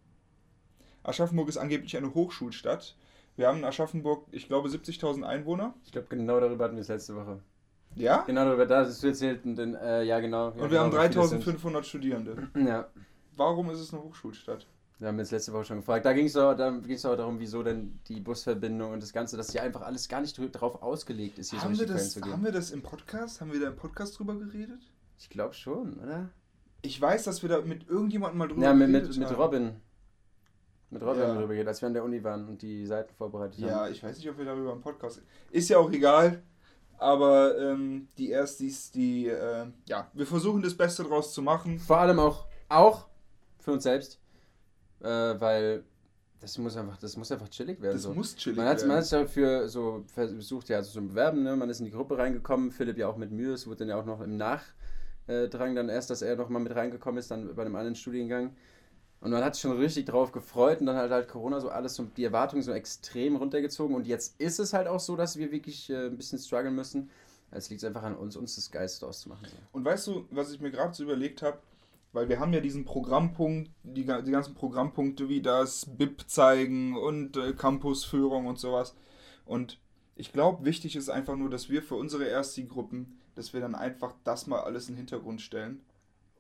[1.03, 2.97] Aschaffenburg ist angeblich eine Hochschulstadt.
[3.37, 5.75] Wir haben in Aschaffenburg, ich glaube, 70.000 Einwohner.
[5.85, 7.41] Ich glaube, genau darüber hatten wir es letzte Woche.
[7.95, 8.23] Ja?
[8.27, 9.45] Genau darüber, da ist du erzählt.
[9.45, 10.49] Und äh, ja, genau.
[10.49, 12.49] Ja, und wir genau, haben 3500 Studierende.
[12.57, 12.89] Ja.
[13.37, 14.67] Warum ist es eine Hochschulstadt?
[14.99, 16.07] Wir haben jetzt letzte Woche schon gefragt.
[16.07, 19.63] Da ging es auch, auch darum, wieso denn die Busverbindung und das Ganze, dass hier
[19.63, 22.33] einfach alles gar nicht darauf ausgelegt ist, hier haben so wir das, zu gehen.
[22.33, 23.43] Haben wir das im Podcast?
[23.43, 24.81] Haben wir da im Podcast drüber geredet?
[25.19, 26.31] Ich glaube schon, oder?
[26.87, 29.77] Ich weiß, dass wir da mit irgendjemandem mal drüber ja, mit, mit, mit Robin.
[30.91, 31.27] Mit Robin ja.
[31.27, 33.69] haben wir drüber geredet, als wir an der Uni waren und die Seiten vorbereitet haben.
[33.69, 35.21] Ja, ich weiß nicht, ob wir darüber im Podcast.
[35.51, 36.43] Ist ja auch egal.
[36.99, 41.79] Aber ähm, die Erstis, die, äh, ja, wir versuchen das Beste draus zu machen.
[41.79, 43.07] Vor allem auch, auch
[43.59, 44.21] für uns selbst.
[45.01, 45.85] Äh, weil
[46.41, 47.95] das muss einfach, das muss einfach chillig werden.
[47.95, 48.15] Das so.
[48.15, 48.89] muss chillig man werden.
[48.89, 51.57] Man hat sich dafür so versucht, ja, so zu bewerben, ne?
[51.57, 53.97] Man ist in die Gruppe reingekommen, Philipp ja auch mit Mühe, es wurde dann ja
[53.99, 54.37] auch noch im
[55.27, 58.55] Nachdrang dann erst, dass er nochmal mit reingekommen ist, dann bei einem anderen Studiengang.
[59.21, 61.95] Und man hat sich schon richtig drauf gefreut und dann hat halt Corona so alles
[61.95, 63.97] so die Erwartungen so extrem runtergezogen.
[63.97, 67.11] Und jetzt ist es halt auch so, dass wir wirklich äh, ein bisschen strugglen müssen.
[67.51, 69.49] Es liegt einfach an uns, uns das Geiste auszumachen.
[69.73, 71.59] Und weißt du, was ich mir gerade so überlegt habe?
[72.13, 77.37] Weil wir haben ja diesen Programmpunkt, die, die ganzen Programmpunkte wie das BIP zeigen und
[77.37, 78.95] äh, Campusführung und sowas.
[79.45, 79.79] Und
[80.15, 84.15] ich glaube, wichtig ist einfach nur, dass wir für unsere Ersti-Gruppen, dass wir dann einfach
[84.25, 85.81] das mal alles in den Hintergrund stellen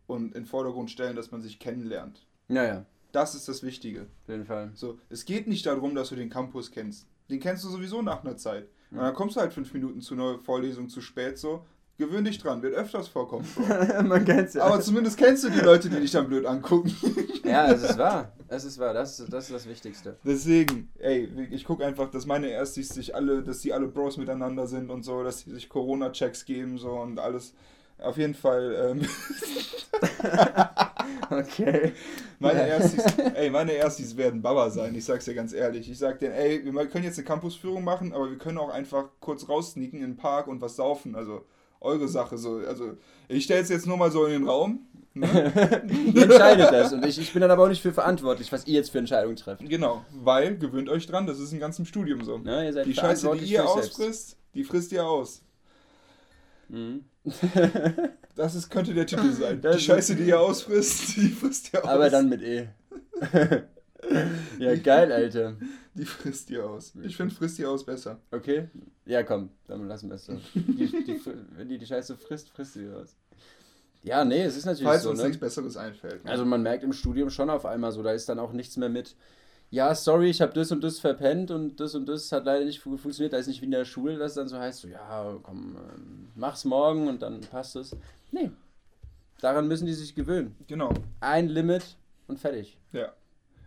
[0.06, 2.26] und in den Vordergrund stellen, dass man sich kennenlernt.
[2.48, 2.86] Ja, ja.
[3.12, 4.02] Das ist das Wichtige.
[4.02, 4.72] Auf jeden Fall.
[4.74, 7.06] So, es geht nicht darum, dass du den Campus kennst.
[7.30, 8.68] Den kennst du sowieso nach einer Zeit.
[8.90, 11.64] Und dann kommst du halt fünf Minuten zu einer Vorlesung zu spät so.
[11.98, 13.48] Gewöhn dich dran, wird öfters vorkommen.
[14.04, 14.64] Man kennt's ja.
[14.64, 16.94] Aber zumindest kennst du die Leute, die dich dann blöd angucken.
[17.44, 18.32] ja, es ist wahr.
[18.48, 18.92] Es ist wahr.
[18.92, 20.18] Das, das ist das Wichtigste.
[20.22, 24.66] Deswegen, ey, ich gucke einfach, dass meine Erstis sich alle, dass die alle Bros miteinander
[24.66, 27.54] sind und so, dass sie sich Corona-Checks geben so und alles.
[27.98, 28.76] Auf jeden Fall.
[28.90, 29.08] Ähm
[31.30, 31.92] okay.
[32.38, 35.90] Meine Erstis, ey, meine Erstis werden Baba sein, ich sag's dir ganz ehrlich.
[35.90, 39.08] Ich sag denen, ey, wir können jetzt eine Campusführung machen, aber wir können auch einfach
[39.20, 41.14] kurz raussneaken in den Park und was saufen.
[41.14, 41.46] Also
[41.80, 42.60] eure Sache so.
[42.66, 42.96] Also
[43.28, 44.80] ich stelle es jetzt nur mal so in den Raum.
[45.16, 45.82] Ne?
[46.14, 48.74] ihr entscheidet das und ich, ich bin dann aber auch nicht für verantwortlich, was ihr
[48.74, 49.66] jetzt für Entscheidungen trefft.
[49.66, 52.38] Genau, weil gewöhnt euch dran, das ist im ganzen Studium so.
[52.44, 55.40] Ja, ihr seid die Scheiße, die ihr ausfrisst, die frisst ihr aus.
[56.68, 57.06] Mhm.
[58.34, 59.60] das ist, könnte der Titel sein.
[59.60, 61.90] Das die Scheiße, die ihr ausfrisst, die frisst ihr aus.
[61.90, 62.68] Aber dann mit E.
[64.58, 65.56] ja, geil, Alter.
[65.94, 66.92] Die frisst ihr aus.
[67.02, 68.20] Ich finde frisst ihr aus besser.
[68.30, 68.68] Okay?
[69.06, 70.38] Ja, komm, dann lassen wir es so.
[70.54, 71.20] Die, die,
[71.56, 73.16] wenn die die Scheiße frisst, frisst sie aus.
[74.02, 75.08] Ja, nee, es ist natürlich Falls so.
[75.08, 75.28] Falls uns ne?
[75.28, 76.24] nichts Besseres einfällt.
[76.24, 76.30] Ne?
[76.30, 78.88] Also man merkt im Studium schon auf einmal so, da ist dann auch nichts mehr
[78.88, 79.16] mit,
[79.70, 82.80] ja, sorry, ich habe das und das verpennt und das und das hat leider nicht
[82.80, 83.32] funktioniert.
[83.32, 86.28] Da ist nicht wie in der Schule, dass dann so heißt, so, ja, komm, ähm,
[86.36, 87.96] mach's morgen und dann passt es.
[88.30, 88.50] Nee.
[89.40, 90.54] Daran müssen die sich gewöhnen.
[90.66, 90.94] Genau.
[91.20, 91.96] Ein Limit
[92.28, 92.78] und fertig.
[92.92, 93.12] Ja.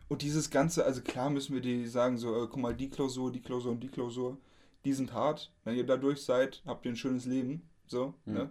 [0.09, 3.31] Und dieses Ganze, also klar müssen wir die sagen, so, äh, guck mal, die Klausur,
[3.31, 4.37] die Klausur und die Klausur,
[4.83, 5.51] die sind hart.
[5.63, 7.61] Wenn ihr da durch seid, habt ihr ein schönes Leben.
[7.87, 8.33] So, mhm.
[8.33, 8.49] ne?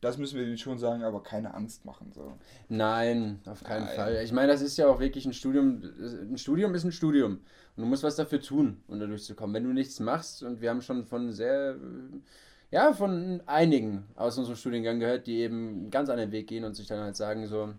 [0.00, 2.12] Das müssen wir denen schon sagen, aber keine Angst machen.
[2.12, 2.34] So.
[2.68, 3.94] Nein, auf keinen Nein.
[3.94, 4.20] Fall.
[4.22, 5.82] Ich meine, das ist ja auch wirklich ein Studium.
[6.30, 7.40] Ein Studium ist ein Studium.
[7.76, 9.54] Und du musst was dafür tun, um da durchzukommen.
[9.54, 11.76] Wenn du nichts machst, und wir haben schon von sehr,
[12.70, 16.74] ja, von einigen aus unserem Studiengang gehört, die eben einen ganz anderen Weg gehen und
[16.74, 17.72] sich dann halt sagen, so,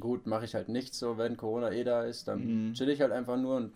[0.00, 2.72] gut, mache ich halt nichts, so, wenn Corona eh da ist, dann mhm.
[2.74, 3.72] chill ich halt einfach nur und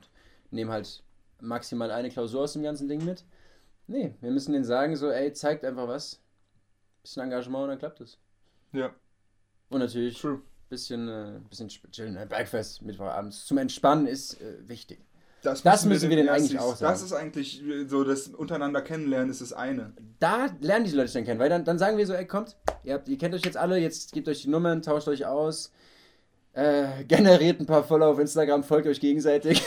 [0.51, 1.03] nehme halt
[1.41, 3.25] maximal eine Klausur aus dem ganzen Ding mit.
[3.87, 6.21] Nee, wir müssen denen sagen, so, ey, zeigt einfach was
[7.07, 8.19] bisschen Engagement und dann klappt es.
[8.73, 8.91] Ja.
[9.69, 12.17] Und natürlich ein bisschen, äh, bisschen chillen.
[12.17, 14.99] Äh, Bergfest Mittwochabends zum Entspannen ist äh, wichtig.
[15.43, 16.93] Das, das müssen wir, wir denn eigentlich auch sagen.
[16.93, 19.93] Das ist eigentlich so, das untereinander kennenlernen ist das eine.
[20.19, 22.95] Da lernen die Leute dann kennen, weil dann, dann sagen wir so, ey, kommt, ihr,
[22.95, 25.73] habt, ihr kennt euch jetzt alle, jetzt gebt euch die Nummern, tauscht euch aus,
[26.57, 29.63] äh, generiert ein paar Follower auf Instagram, folgt euch gegenseitig.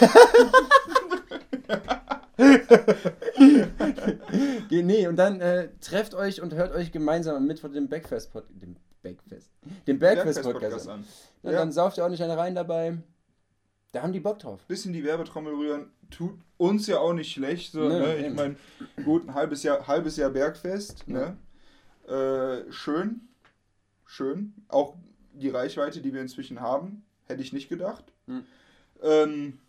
[4.71, 8.59] nee, und dann äh, trefft euch und hört euch gemeinsam am Mittwoch den Backfest Podcast.
[8.59, 9.51] Dem Backfest.
[9.87, 11.05] Den Backfest Podcast an.
[11.43, 11.51] Ja.
[11.51, 12.97] Dann sauft ihr auch nicht eine rein dabei.
[13.91, 14.59] Da haben die Bock drauf.
[14.67, 17.71] Bisschen die Werbetrommel rühren, tut uns ja auch nicht schlecht.
[17.71, 18.27] So, ne, ne?
[18.27, 18.55] Ich meine,
[19.05, 21.05] gut, ein halbes Jahr, halbes Jahr Bergfest.
[21.05, 21.35] Ja.
[22.07, 22.65] Ne?
[22.67, 23.29] Äh, schön.
[24.05, 24.53] Schön.
[24.67, 24.95] Auch
[25.33, 28.05] die Reichweite, die wir inzwischen haben, hätte ich nicht gedacht.
[28.27, 28.43] Hm.
[29.01, 29.59] Ähm,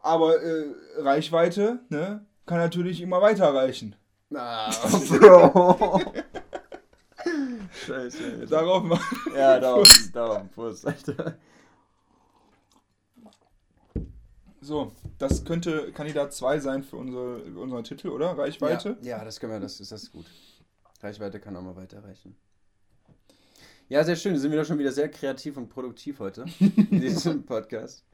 [0.00, 3.96] aber äh, Reichweite ne, kann natürlich immer weiter reichen.
[4.34, 4.70] Ah,
[5.08, 6.00] Bro.
[7.86, 8.46] Scheiße.
[8.46, 9.00] Darauf mal.
[9.34, 11.36] Ja, darauf, darauf, Prost, Alter.
[14.60, 18.36] So, das könnte Kandidat 2 sein für unsere, unseren Titel, oder?
[18.36, 18.96] Reichweite?
[19.02, 20.24] Ja, ja, das können wir, das ist das gut.
[21.02, 22.34] Reichweite kann auch mal weiterreichen.
[23.88, 24.36] Ja, sehr schön.
[24.38, 28.04] Sind wir doch schon wieder sehr kreativ und produktiv heute in diesem Podcast.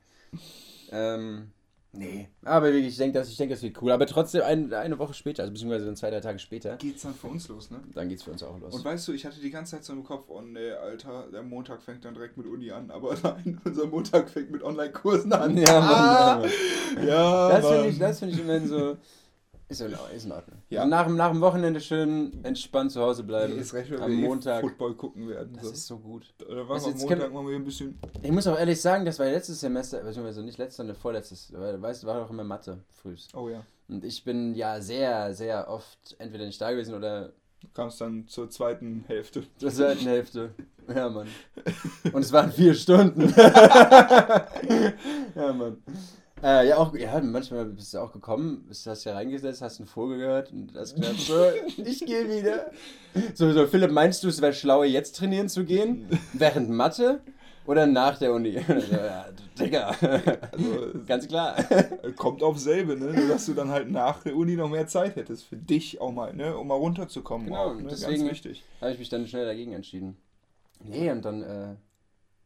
[0.91, 1.53] Ähm,
[1.93, 3.91] Nee, aber wirklich, ich denke, das, denk, das wird cool.
[3.91, 6.77] Aber trotzdem ein, eine Woche später, also beziehungsweise dann zwei, drei Tage später.
[6.77, 7.81] Geht's dann für uns los, ne?
[7.95, 8.73] Dann geht's für uns auch los.
[8.75, 11.43] Und weißt du, ich hatte die ganze Zeit so im Kopf, oh ne, Alter, der
[11.43, 12.93] Montag fängt dann direkt mit Uni an.
[12.93, 15.57] Aber nein, unser Montag fängt mit Online-Kursen an.
[15.57, 16.45] Ja, Mann, ah,
[16.97, 18.97] ja, ja, Das finde ich, find ich immer so.
[19.71, 20.59] Ist in, ist in Ordnung.
[20.69, 20.85] Ja.
[20.85, 23.55] nach, nach dem Wochenende schön entspannt zu Hause bleiben.
[23.55, 24.63] Nee, ist recht, wenn am wir eh Montag.
[24.63, 25.53] Football gucken werden.
[25.55, 25.71] Das so.
[25.71, 26.35] ist so gut.
[26.39, 27.97] Da war also am Montag mal ein bisschen.
[28.21, 31.53] Ich muss auch ehrlich sagen, das war letztes Semester, beziehungsweise nicht letztes, sondern vorletztes.
[31.53, 33.33] Weißt du, war doch immer Mathe frühst.
[33.33, 33.65] Oh ja.
[33.89, 37.33] Und ich bin ja sehr, sehr oft entweder nicht da gewesen oder.
[37.61, 39.45] Du kamst dann zur zweiten Hälfte.
[39.59, 40.51] Zur zweiten Hälfte.
[40.93, 41.29] Ja, Mann.
[42.13, 43.33] Und es waren vier Stunden.
[45.37, 45.77] ja, Mann.
[46.43, 49.87] Äh, ja, auch, ja, manchmal bist du auch gekommen, bist, hast ja reingesetzt, hast einen
[49.87, 51.35] Vogel gehört und hast gesagt, so,
[51.83, 52.71] ich gehe wieder.
[53.35, 56.09] So, so, Philipp, meinst du, es wäre schlauer, jetzt trainieren zu gehen?
[56.33, 57.21] Während Mathe?
[57.67, 58.59] Oder nach der Uni?
[58.69, 59.27] Also, ja,
[59.59, 59.95] Digga.
[60.51, 61.57] Also, Ganz klar.
[62.17, 63.13] Kommt auf selbe, ne?
[63.13, 65.45] Nur, dass du dann halt nach der Uni noch mehr Zeit hättest.
[65.45, 66.57] Für dich auch mal, ne?
[66.57, 67.49] Um mal runterzukommen.
[67.49, 67.89] Genau, auch, ne?
[67.91, 68.29] deswegen
[68.81, 70.17] habe ich mich dann schnell dagegen entschieden.
[70.83, 71.75] Nee, und dann äh,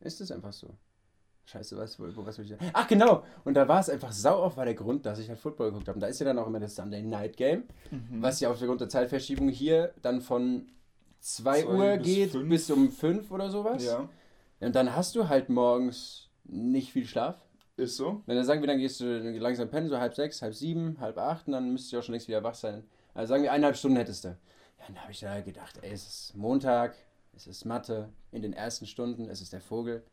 [0.01, 0.75] ist es einfach so.
[1.47, 2.57] Scheiße, was, wo, was will ich da?
[2.73, 3.23] Ach, genau.
[3.45, 5.89] Und da war es einfach sau auf, war der Grund, dass ich halt Football geguckt
[5.89, 5.97] habe.
[5.97, 8.23] Und da ist ja dann auch immer das Sunday Night Game, mhm.
[8.23, 10.69] was ja aufgrund der Zeitverschiebung hier dann von
[11.21, 12.49] 2 Uhr bis geht fünf.
[12.49, 13.85] bis um 5 oder sowas.
[13.85, 14.09] Ja.
[14.61, 17.37] Und dann hast du halt morgens nicht viel Schlaf.
[17.77, 18.23] Ist so.
[18.27, 21.19] Wenn dann sagen wir, dann gehst du langsam pennen, so halb sechs, halb sieben, halb
[21.19, 22.85] acht, und dann müsstest du auch schon längst wieder wach sein.
[23.15, 24.29] Also sagen wir, eineinhalb Stunden hättest du.
[24.29, 26.95] Ja, dann habe ich da gedacht, ey, es ist Montag,
[27.35, 30.05] es ist Mathe, in den ersten Stunden, es ist der Vogel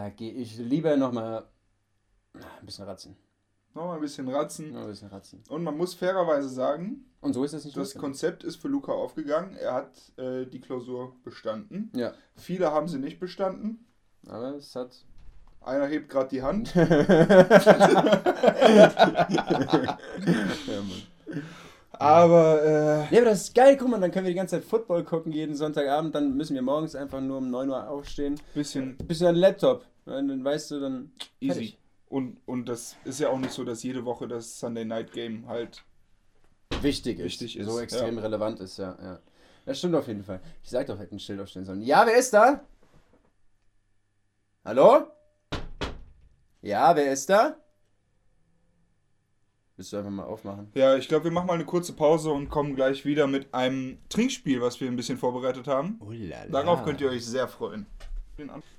[0.00, 1.44] da gehe ich lieber nochmal
[2.32, 3.16] ein bisschen ratzen.
[3.74, 4.72] Nochmal ein bisschen ratzen.
[4.72, 5.42] Noch ein bisschen ratzen.
[5.50, 8.92] Und man muss fairerweise sagen, und so ist es nicht das Konzept ist für Luca
[8.92, 9.56] aufgegangen.
[9.56, 11.92] Er hat äh, die Klausur bestanden.
[11.94, 12.14] Ja.
[12.34, 13.84] Viele haben sie nicht bestanden.
[14.26, 15.04] Aber es hat.
[15.60, 16.74] Einer hebt gerade die Hand.
[16.74, 16.88] ja.
[22.00, 23.14] Aber, äh.
[23.14, 25.32] Ja, aber das ist geil, guck mal, dann können wir die ganze Zeit Football gucken
[25.32, 28.40] jeden Sonntagabend, dann müssen wir morgens einfach nur um 9 Uhr aufstehen.
[28.54, 28.96] Bisschen.
[28.96, 29.84] Bisschen an Laptop.
[30.04, 31.12] Dann weißt du, dann.
[31.40, 31.52] Easy.
[31.52, 31.78] Fertig.
[32.08, 35.46] Und, und das ist ja auch nicht so, dass jede Woche das Sunday Night Game
[35.46, 35.84] halt
[36.80, 37.24] wichtig ist.
[37.24, 37.66] Wichtig ist.
[37.66, 38.22] So extrem ja.
[38.22, 39.20] relevant ist, ja, ja.
[39.64, 40.40] Das stimmt auf jeden Fall.
[40.62, 41.82] Ich sag doch, hätte ein Schild aufstellen sollen.
[41.82, 42.64] Ja, wer ist da?
[44.64, 45.06] Hallo?
[46.62, 47.56] Ja, wer ist da?
[49.76, 50.70] Willst du einfach mal aufmachen?
[50.74, 53.98] Ja, ich glaube, wir machen mal eine kurze Pause und kommen gleich wieder mit einem
[54.08, 55.98] Trinkspiel, was wir ein bisschen vorbereitet haben.
[56.00, 56.12] Oh
[56.50, 57.86] Darauf könnt ihr euch sehr freuen.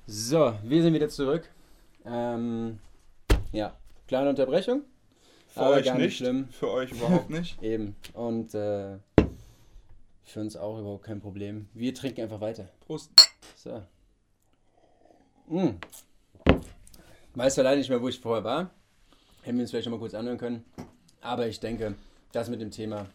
[0.07, 1.49] So, wir sind wieder zurück.
[2.05, 2.79] Ähm,
[3.51, 3.75] ja,
[4.07, 4.83] kleine Unterbrechung.
[5.47, 6.47] Für aber euch gar nicht, nicht schlimm.
[6.49, 7.61] Für euch überhaupt nicht.
[7.63, 7.95] Eben.
[8.13, 8.97] Und äh,
[10.23, 11.67] für uns auch überhaupt kein Problem.
[11.73, 12.69] Wir trinken einfach weiter.
[12.85, 13.11] Prost.
[13.55, 13.81] So.
[15.47, 15.75] Mm.
[17.35, 18.71] Weißt du leider nicht mehr, wo ich vorher war.
[19.41, 20.63] Hätten wir uns vielleicht noch mal kurz anhören können.
[21.19, 21.95] Aber ich denke,
[22.31, 23.07] das mit dem Thema,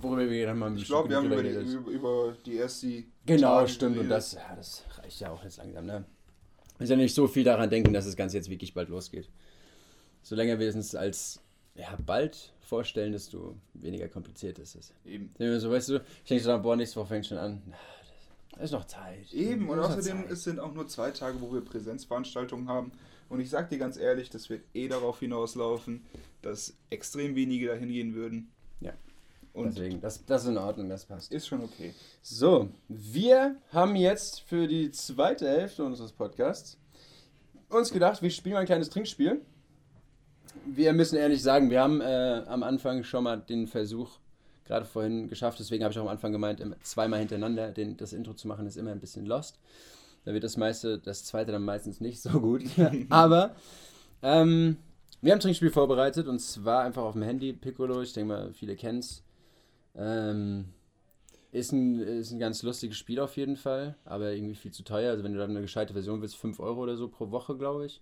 [0.00, 2.56] worüber wir dann mal ein bisschen Ich glaube, wir haben über die, über, über die
[2.56, 3.04] erste.
[3.26, 3.98] Genau, Tage stimmt.
[3.98, 5.86] Und das, ja, das reicht ja auch jetzt langsam.
[5.86, 6.04] Ne?
[6.78, 9.28] ist ja nicht so viel daran denken, dass das Ganze jetzt wirklich bald losgeht.
[10.22, 11.40] So länger wir es als
[11.74, 14.94] ja, bald vorstellen, desto weniger kompliziert ist es.
[15.04, 15.30] Eben.
[15.60, 17.62] So, weißt du, ich denke so, boah, nächste Woche fängt schon an.
[18.52, 19.32] Da ist noch Zeit.
[19.32, 22.92] Eben, und außerdem es sind auch nur zwei Tage, wo wir Präsenzveranstaltungen haben.
[23.28, 26.04] Und ich sag dir ganz ehrlich, das wird eh darauf hinauslaufen,
[26.42, 28.50] dass extrem wenige dahin gehen würden.
[29.52, 31.32] Und Deswegen, das, das ist in Ordnung, das passt.
[31.32, 31.92] Ist schon okay.
[32.22, 36.78] So, wir haben jetzt für die zweite Hälfte unseres Podcasts
[37.68, 39.40] uns gedacht, wir spielen mal ein kleines Trinkspiel.
[40.66, 44.18] Wir müssen ehrlich sagen, wir haben äh, am Anfang schon mal den Versuch
[44.64, 45.58] gerade vorhin geschafft.
[45.58, 48.76] Deswegen habe ich auch am Anfang gemeint, zweimal hintereinander den, das Intro zu machen, ist
[48.76, 49.58] immer ein bisschen lost.
[50.24, 52.62] Da wird das meiste, das zweite dann meistens nicht so gut.
[53.10, 53.54] Aber
[54.22, 54.76] ähm,
[55.20, 58.52] wir haben ein Trinkspiel vorbereitet und zwar einfach auf dem Handy, Piccolo, ich denke mal,
[58.52, 59.22] viele kennen es.
[59.96, 60.66] Ähm,
[61.52, 65.10] ist ein, ist ein ganz lustiges Spiel auf jeden Fall, aber irgendwie viel zu teuer.
[65.10, 67.86] Also wenn du dann eine gescheite Version willst, 5 Euro oder so pro Woche, glaube
[67.86, 68.00] ich.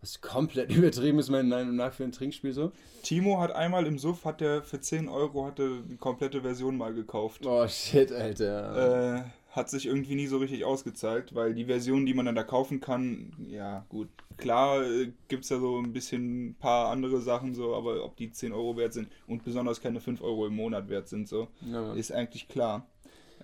[0.00, 2.72] Was komplett übertrieben ist, meiner Meinung nach, für ein Trinkspiel so.
[3.02, 6.94] Timo hat einmal im Suff, hat der für 10 Euro hatte die komplette Version mal
[6.94, 7.44] gekauft.
[7.46, 9.16] Oh shit, Alter.
[9.16, 9.22] Äh,
[9.54, 12.80] hat sich irgendwie nie so richtig ausgezeigt, weil die Version, die man dann da kaufen
[12.80, 17.54] kann, ja gut, klar äh, gibt es da so ein bisschen ein paar andere Sachen
[17.54, 20.88] so, aber ob die 10 Euro wert sind und besonders keine 5 Euro im Monat
[20.88, 21.92] wert sind, so, ja.
[21.94, 22.86] ist eigentlich klar.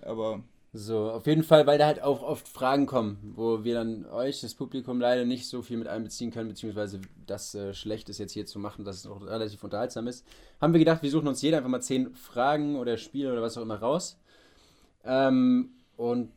[0.01, 0.43] Aber
[0.73, 4.41] so, auf jeden Fall, weil da halt auch oft Fragen kommen, wo wir dann euch,
[4.41, 8.31] das Publikum, leider nicht so viel mit einbeziehen können, beziehungsweise das äh, schlecht ist jetzt
[8.33, 10.25] hier zu machen, dass es auch relativ unterhaltsam ist.
[10.59, 13.57] Haben wir gedacht, wir suchen uns jeder einfach mal 10 Fragen oder Spiele oder was
[13.57, 14.17] auch immer raus.
[15.03, 16.31] Ähm, und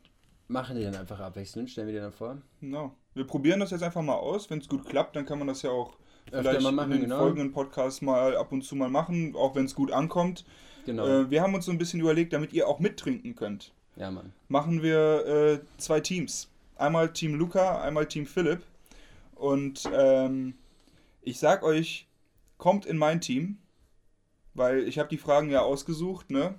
[0.47, 2.37] machen die dann einfach abwechselnd, stellen wir die dann vor.
[2.61, 2.95] Genau.
[3.15, 4.47] Wir probieren das jetzt einfach mal aus.
[4.51, 5.97] Wenn es gut klappt, dann kann man das ja auch
[6.29, 7.17] vielleicht mal machen, in den genau.
[7.17, 10.45] folgenden Podcasts mal ab und zu mal machen, auch wenn es gut ankommt.
[10.85, 11.07] Genau.
[11.07, 13.73] Äh, wir haben uns so ein bisschen überlegt, damit ihr auch mittrinken könnt.
[13.95, 14.33] Ja, Mann.
[14.49, 16.51] Machen wir äh, zwei Teams.
[16.75, 18.61] Einmal Team Luca, einmal Team Philipp.
[19.33, 20.53] Und ähm,
[21.23, 22.07] ich sag euch,
[22.59, 23.57] kommt in mein Team,
[24.53, 26.53] weil ich habe die Fragen ja ausgesucht, ne?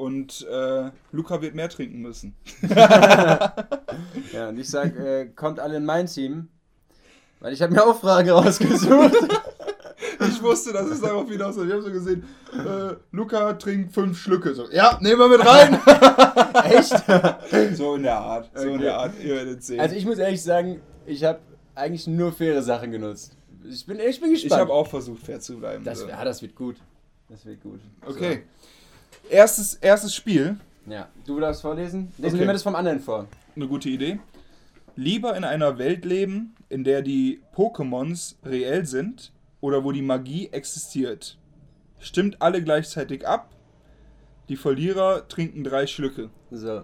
[0.00, 2.34] Und äh, Luca wird mehr trinken müssen.
[2.70, 6.48] ja, und ich sag, äh, kommt alle in mein Team,
[7.40, 9.12] weil ich habe mir auch Fragen rausgesucht.
[10.26, 14.54] ich wusste, dass es darauf hinaus Ich habe so gesehen, äh, Luca trinkt fünf Schlücke.
[14.54, 15.78] So, ja, nehmen wir mit rein.
[16.64, 17.76] Echt?
[17.76, 18.50] so in der Art.
[18.54, 18.74] So okay.
[18.76, 19.12] in der Art.
[19.22, 19.80] Ihr werdet sehen.
[19.80, 21.40] Also ich muss ehrlich sagen, ich habe
[21.74, 23.36] eigentlich nur faire Sachen genutzt.
[23.70, 24.52] Ich bin, ich bin gespannt.
[24.52, 25.84] Ich habe auch versucht, fair zu bleiben.
[25.84, 26.76] Das, ja, das wird gut.
[27.28, 27.80] Das wird gut.
[28.06, 28.44] Okay.
[28.62, 28.79] So.
[29.28, 30.58] Erstes, erstes Spiel.
[30.86, 32.12] Ja, du darfst vorlesen.
[32.18, 32.46] Lesen okay.
[32.46, 33.26] wir das vom anderen vor.
[33.54, 34.18] Eine gute Idee.
[34.96, 40.48] Lieber in einer Welt leben, in der die Pokémons reell sind oder wo die Magie
[40.48, 41.38] existiert.
[41.98, 43.50] Stimmt alle gleichzeitig ab.
[44.48, 46.30] Die Verlierer trinken drei Schlücke.
[46.50, 46.82] So.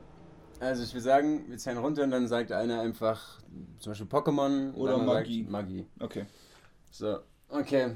[0.60, 3.40] Also ich würde sagen, wir zählen runter und dann sagt einer einfach
[3.78, 5.42] zum Beispiel Pokémon oder Magie.
[5.42, 5.86] Magie.
[6.00, 6.26] Okay.
[6.90, 7.90] So, okay.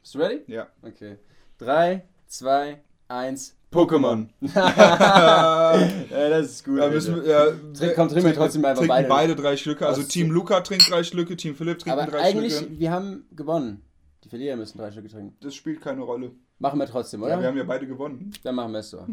[0.00, 0.42] Bist du ready?
[0.46, 0.68] Ja.
[0.82, 1.16] Okay.
[1.58, 4.28] 3, 2, 1, Pokémon.
[4.40, 5.72] ja,
[6.10, 6.78] das ist gut.
[6.78, 9.08] Ja, müssen, ja, Trink, kommt trinken wir trotzdem einfach beide.
[9.08, 9.86] beide drei Schlücke.
[9.86, 12.78] Also Team Luca trinkt drei Schlücke, Team Philipp trinkt Aber drei eigentlich, Schlücke.
[12.78, 13.82] wir haben gewonnen.
[14.24, 15.36] Die Verlierer müssen drei Schlücke trinken.
[15.40, 16.32] Das spielt keine Rolle.
[16.58, 17.32] Machen wir trotzdem, oder?
[17.32, 18.32] Ja, wir haben ja beide gewonnen.
[18.42, 18.98] Dann machen wir es so.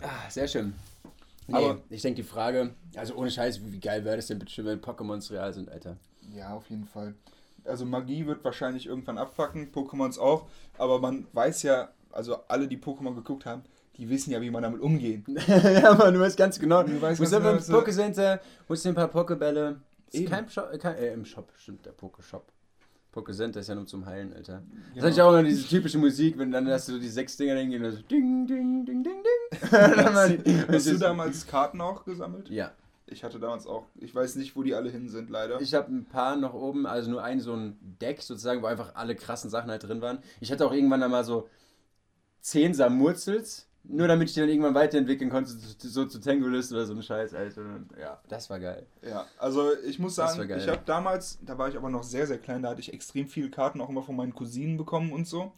[0.00, 0.74] ah, sehr schön.
[1.48, 4.64] Nee, Aber ich denke, die Frage, also ohne Scheiß, wie geil wäre das denn bitte,
[4.64, 5.96] wenn Pokémons real sind, Alter?
[6.34, 7.14] Ja, auf jeden Fall.
[7.64, 10.48] Also Magie wird wahrscheinlich irgendwann abfacken, Pokémons auch,
[10.78, 13.62] aber man weiß ja, also alle, die Pokémon geguckt haben,
[13.96, 15.24] die wissen ja, wie man damit umgeht.
[15.46, 16.82] ja, man, du weißt ganz genau.
[16.82, 19.76] Du weißt ganz genau, im Pokécenter, holst dir ein paar Pokébälle.
[20.10, 22.42] Ist kein Shop, kein, äh, im Shop, stimmt, der Pokéshop.
[23.14, 24.62] Pokécenter ist ja nur zum Heilen, Alter.
[24.62, 25.02] Das genau.
[25.02, 27.84] hatte ich auch immer diese typische Musik, wenn dann hast du die sechs Dinger hingehen
[27.84, 29.68] und so ding, ding, ding, ding, ding.
[30.68, 32.48] hast du damals Karten auch gesammelt?
[32.48, 32.72] Ja.
[33.12, 35.60] Ich hatte damals auch, ich weiß nicht, wo die alle hin sind, leider.
[35.60, 38.94] Ich habe ein paar noch oben, also nur ein so ein Deck sozusagen, wo einfach
[38.94, 40.18] alle krassen Sachen halt drin waren.
[40.40, 41.48] Ich hatte auch irgendwann einmal so
[42.40, 46.94] zehn Samurzels, nur damit ich die dann irgendwann weiterentwickeln konnte, so zu Tangolist oder so
[46.94, 47.80] ein Scheiß, Alter.
[48.00, 48.86] Ja, das war geil.
[49.02, 52.38] Ja, also ich muss sagen, ich habe damals, da war ich aber noch sehr, sehr
[52.38, 55.52] klein, da hatte ich extrem viele Karten auch immer von meinen Cousinen bekommen und so.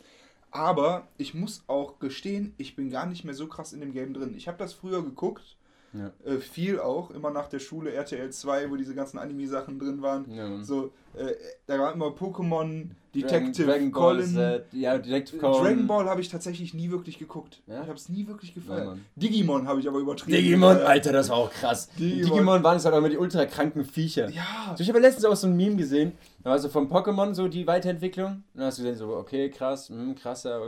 [0.50, 4.14] Aber ich muss auch gestehen, ich bin gar nicht mehr so krass in dem Game
[4.14, 4.34] drin.
[4.36, 5.56] Ich habe das früher geguckt
[5.94, 6.12] ja.
[6.24, 10.30] Äh, viel auch, immer nach der Schule RTL 2, wo diese ganzen Anime-Sachen drin waren.
[10.30, 10.62] Ja.
[10.62, 11.34] So, äh,
[11.66, 14.34] da war immer Pokémon, Detective Dragon, Dragon Colin.
[14.34, 15.62] Ball ja, Detective Colin.
[15.62, 17.62] Dragon Ball habe ich tatsächlich nie wirklich geguckt.
[17.66, 17.82] Ja?
[17.82, 19.04] Ich habe es nie wirklich gefallen.
[19.14, 20.36] Digimon habe ich aber übertrieben.
[20.36, 21.88] Digimon, Alter, das war auch krass.
[21.96, 24.28] Digimon, Digimon waren es halt auch immer die ultra kranken Viecher.
[24.30, 24.74] Ja.
[24.76, 26.12] So, ich habe letztens auch so ein Meme gesehen.
[26.42, 28.26] Da war so vom Pokémon so die Weiterentwicklung.
[28.26, 30.60] Und dann hast du gesehen, so, okay, krass, mh, hm, krasser,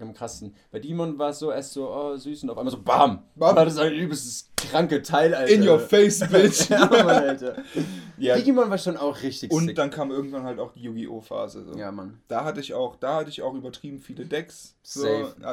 [0.00, 0.54] am krassesten.
[0.72, 3.22] Bei Digimon war es so erst so, oh, süß und auf einmal so, bam.
[3.36, 3.54] bam.
[3.54, 5.52] Das ist ein übelstes kranke Teil, Alter.
[5.52, 6.68] In your face, bitch.
[6.70, 7.62] ja, Mann, Alter.
[8.18, 8.36] Ja.
[8.36, 9.76] Digimon war schon auch richtig Und sick.
[9.76, 11.20] dann kam irgendwann halt auch die Yu-Gi-Oh!
[11.20, 11.64] Phase.
[11.64, 11.76] So.
[11.78, 12.20] Ja, Mann.
[12.28, 14.76] Da hatte ich auch, da hatte ich auch übertrieben viele Decks.
[14.82, 15.06] So,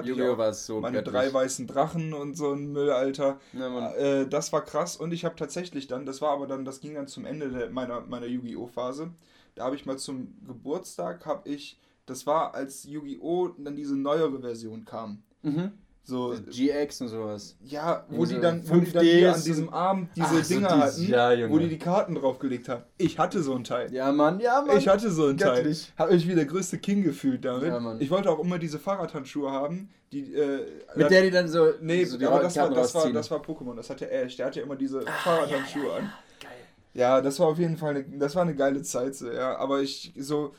[0.04, 0.38] Yu-Gi-Oh!
[0.38, 1.13] war so Meine göttlich.
[1.13, 3.39] drei weißen Drachen und so ein Müll, Alter.
[3.54, 3.93] Ja, Mann.
[3.95, 6.93] Äh, das war krass und ich habe tatsächlich dann, das war aber dann, das ging
[6.93, 8.67] dann zum Ende der, meiner, meiner Yu-Gi-Oh!
[8.67, 9.12] Phase.
[9.56, 13.50] Da habe ich mal zum Geburtstag, habe ich, das war als Yu-Gi-Oh!
[13.58, 15.24] dann diese neuere Version kam.
[15.41, 15.72] Mhm
[16.03, 17.55] so, GX und sowas.
[17.63, 20.77] Ja, wo die dann, wo die dann hier an diesem Arm diese Ach, Dinger so
[20.77, 22.83] hatten, ja, wo die die Karten draufgelegt haben.
[22.97, 23.93] Ich hatte so ein Teil.
[23.93, 24.77] Ja, Mann, ja, Mann.
[24.77, 25.75] Ich hatte so ein Teil.
[25.97, 27.69] Habe mich wie der größte King gefühlt damit.
[27.69, 28.01] Ja, Mann.
[28.01, 30.33] Ich wollte auch immer diese Fahrradhandschuhe haben, die.
[30.33, 31.73] Äh, Mit der die dann so.
[31.81, 33.75] Nee, so aber das war, das, war, das war Pokémon.
[33.75, 34.35] Das hatte Ash.
[34.35, 36.13] Der hatte ja immer diese ah, Fahrradhandschuhe ja, an.
[36.39, 36.51] Geil.
[36.95, 39.57] Ja, das war auf jeden Fall eine, das war eine geile Zeit, so, ja.
[39.57, 40.55] Aber ich so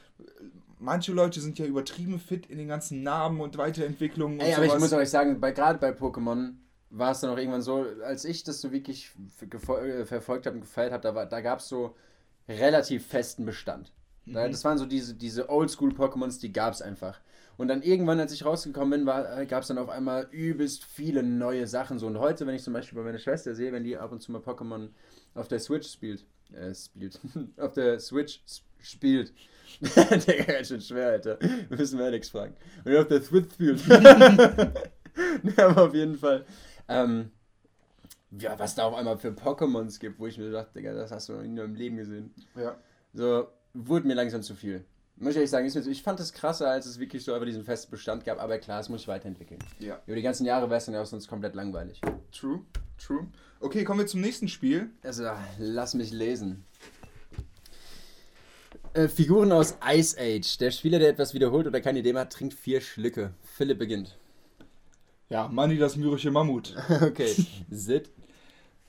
[0.81, 4.65] manche Leute sind ja übertrieben fit in den ganzen Namen und Weiterentwicklungen und Ey, aber
[4.65, 4.77] sowas.
[4.77, 6.55] ich muss euch sagen, bei, gerade bei Pokémon
[6.91, 10.63] war es dann auch irgendwann so, als ich das so wirklich äh, verfolgt habe und
[10.63, 11.95] gefeiert habe, da, da gab es so
[12.49, 13.93] relativ festen Bestand.
[14.25, 14.35] Mhm.
[14.35, 17.21] Das waren so diese, diese Oldschool-Pokémons, die gab es einfach.
[17.57, 21.23] Und dann irgendwann, als ich rausgekommen bin, äh, gab es dann auf einmal übelst viele
[21.23, 21.99] neue Sachen.
[21.99, 22.07] So.
[22.07, 24.33] Und heute, wenn ich zum Beispiel bei meiner Schwester sehe, wenn die ab und zu
[24.33, 24.89] mal Pokémon
[25.35, 27.21] auf der Switch spielt, äh, spielt,
[27.59, 28.41] auf der Switch
[28.81, 29.35] spielt,
[29.81, 31.39] der ganz schön schwer, Alter.
[31.41, 32.55] Wir müssen Alex fragen.
[32.85, 33.87] Und auf der Switch spielt.
[35.43, 36.45] ne, aber auf jeden Fall.
[36.89, 37.31] Ähm,
[38.31, 41.29] ja, was da auf einmal für Pokémons gibt, wo ich mir dachte, Digga, das hast
[41.29, 42.33] du noch nie im Leben gesehen.
[42.57, 42.77] Ja.
[43.13, 44.85] So, wurde mir langsam zu viel.
[45.17, 47.91] Muss ich ehrlich sagen, ich fand es krasser, als es wirklich so über diesen festen
[47.91, 49.61] Bestand gab, aber klar, es muss sich weiterentwickeln.
[49.79, 50.01] Ja.
[50.07, 52.01] Über die ganzen Jahre wäre es dann ja auch sonst komplett langweilig.
[52.33, 52.61] True,
[52.97, 53.27] True.
[53.61, 54.91] Okay, kommen wir zum nächsten Spiel.
[55.03, 55.29] Also,
[55.59, 56.65] lass mich lesen.
[58.93, 60.59] Äh, Figuren aus Ice Age.
[60.59, 63.33] Der Spieler, der etwas wiederholt oder keine Idee hat, trinkt vier Schlücke.
[63.43, 64.17] Philipp beginnt.
[65.29, 66.75] Ja, Manni, das mürrische Mammut.
[67.03, 67.35] okay.
[67.71, 68.11] Sid.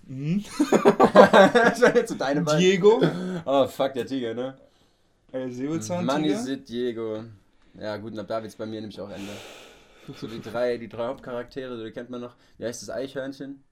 [0.03, 0.43] Mhm.
[0.57, 2.59] das war jetzt so deine Beine.
[2.59, 3.01] Diego.
[3.45, 4.57] Oh, fuck, der Tiger, ne?
[5.31, 6.13] Der Säbelzahntiger.
[6.13, 7.23] Manni, Sid, Diego.
[7.79, 9.31] Ja, gut, und ab da wird's bei mir nämlich auch Ende.
[10.17, 12.35] So die drei, die drei Hauptcharaktere, die kennt man noch.
[12.57, 13.63] Wie heißt das Eichhörnchen?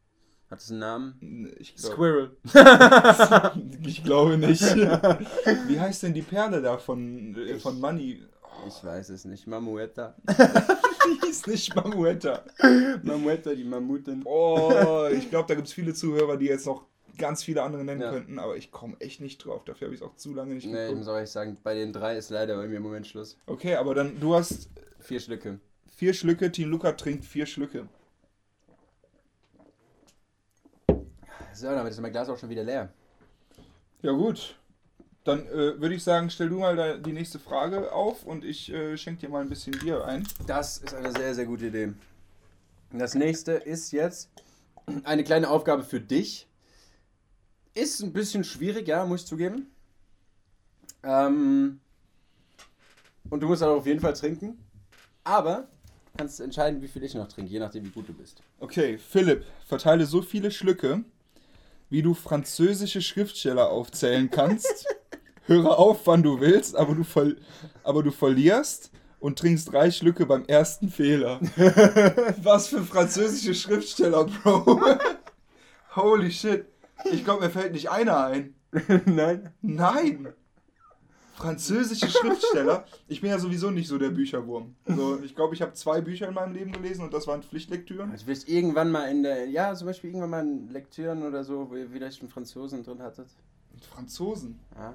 [0.49, 1.53] Hat es einen Namen?
[1.59, 2.37] Ich glaub, Squirrel.
[3.85, 4.61] ich glaube nicht.
[4.61, 8.23] Wie heißt denn die Perle da von, äh, von Money?
[8.41, 8.67] Oh.
[8.67, 9.45] Ich weiß es nicht.
[9.45, 10.15] Mamuetta.
[10.27, 12.43] die hieß nicht Mamuetta.
[13.03, 14.23] Mamuetta, die Mammutin.
[14.25, 16.85] Oh, ich glaube, da gibt es viele Zuhörer, die jetzt noch
[17.19, 18.09] ganz viele andere nennen ja.
[18.09, 19.63] könnten, aber ich komme echt nicht drauf.
[19.65, 20.97] Dafür habe ich es auch zu lange nicht nee, geguckt.
[20.97, 23.37] Nee, soll ich sagen, bei den drei ist leider irgendwie im Moment Schluss.
[23.45, 24.69] Okay, aber dann, du hast...
[24.99, 25.59] Vier Schlücke.
[25.95, 27.87] Vier Schlücke, Team Luca trinkt vier Schlücke.
[31.59, 32.87] So, damit ist mein Glas auch schon wieder leer.
[34.01, 34.55] Ja, gut.
[35.25, 38.95] Dann äh, würde ich sagen, stell du mal die nächste Frage auf und ich äh,
[38.95, 40.25] schenke dir mal ein bisschen Bier ein.
[40.47, 41.91] Das ist eine sehr, sehr gute Idee.
[42.93, 44.29] Das nächste ist jetzt
[45.03, 46.47] eine kleine Aufgabe für dich.
[47.73, 49.67] Ist ein bisschen schwierig, ja, muss ich zugeben.
[51.03, 51.81] Ähm,
[53.29, 54.57] und du musst auch auf jeden Fall trinken.
[55.25, 55.67] Aber
[56.17, 58.41] kannst entscheiden, wie viel ich noch trinke, je nachdem, wie gut du bist.
[58.61, 61.03] Okay, Philipp, verteile so viele Schlücke,
[61.89, 64.85] wie du französische Schriftsteller aufzählen kannst.
[65.45, 67.33] Höre auf, wann du willst, aber du, ver
[67.83, 71.39] aber du verlierst und trinkst drei Schlücke beim ersten Fehler.
[72.43, 74.81] Was für französische Schriftsteller, Bro.
[75.95, 76.65] Holy shit.
[77.11, 78.55] Ich glaube, mir fällt nicht einer ein.
[79.05, 79.51] Nein.
[79.61, 80.33] Nein.
[81.39, 82.85] Französische Schriftsteller.
[83.07, 84.75] Ich bin ja sowieso nicht so der Bücherwurm.
[84.85, 88.11] So, ich glaube, ich habe zwei Bücher in meinem Leben gelesen und das waren Pflichtlektüren.
[88.11, 91.69] Also vielleicht irgendwann mal in der, ja, zum Beispiel irgendwann mal in Lektüren oder so,
[91.69, 93.29] wo ihr vielleicht einen Franzosen drin hattet.
[93.89, 94.59] Franzosen?
[94.75, 94.93] Ja.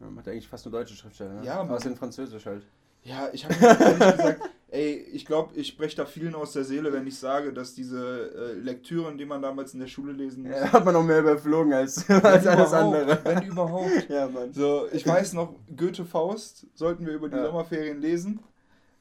[0.00, 1.34] Man macht eigentlich fast nur deutsche Schriftsteller.
[1.34, 1.44] Ne?
[1.44, 2.64] Ja, Außer in Französisch halt.
[3.04, 6.92] Ja, ich habe ehrlich gesagt, ey, ich glaube, ich spreche da vielen aus der Seele,
[6.92, 10.60] wenn ich sage, dass diese äh, Lektüren, die man damals in der Schule lesen musste.
[10.60, 13.18] Ja, hat man noch mehr überflogen als, als alles andere.
[13.24, 13.88] Wenn überhaupt.
[14.08, 14.52] Ja, Mann.
[14.52, 17.46] So, ich weiß noch, Goethe Faust sollten wir über die ja.
[17.46, 18.40] Sommerferien lesen.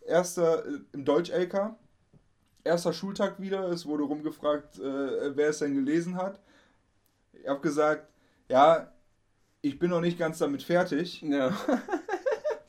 [0.05, 1.75] Erster äh, im Deutsch-LK.
[2.63, 3.69] Erster Schultag wieder.
[3.69, 6.39] Es wurde rumgefragt, äh, wer es denn gelesen hat.
[7.33, 8.07] Ich habe gesagt,
[8.49, 8.91] ja,
[9.61, 11.21] ich bin noch nicht ganz damit fertig.
[11.21, 11.51] Ja.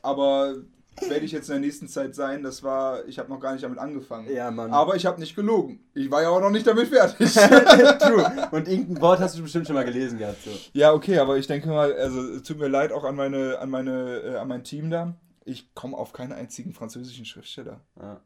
[0.02, 0.56] aber
[1.02, 2.42] werde ich jetzt in der nächsten Zeit sein.
[2.42, 4.30] Das war, ich habe noch gar nicht damit angefangen.
[4.32, 4.72] Ja, Mann.
[4.72, 5.80] Aber ich habe nicht gelogen.
[5.94, 7.32] Ich war ja auch noch nicht damit fertig.
[7.98, 8.48] True.
[8.50, 10.42] Und irgendein Wort hast du bestimmt schon mal gelesen gehabt.
[10.44, 10.50] So.
[10.72, 13.70] Ja, okay, aber ich denke mal, also es tut mir leid auch an meine, an
[13.70, 15.14] meine, äh, an mein Team da.
[15.44, 17.80] Ich komme auf keinen einzigen französischen Schriftsteller.
[18.00, 18.20] Ja.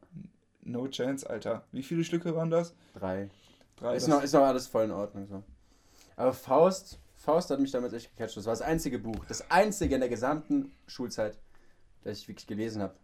[0.61, 1.63] No chance, Alter.
[1.71, 2.73] Wie viele Stücke waren das?
[2.93, 3.29] Drei.
[3.77, 3.95] Drei.
[3.95, 5.43] Ist noch, ist noch alles voll in Ordnung so.
[6.15, 8.37] Aber Faust, Faust hat mich damals echt gecatcht.
[8.37, 11.37] Das war das einzige Buch, das einzige in der gesamten Schulzeit,
[12.03, 12.95] das ich wirklich gelesen habe.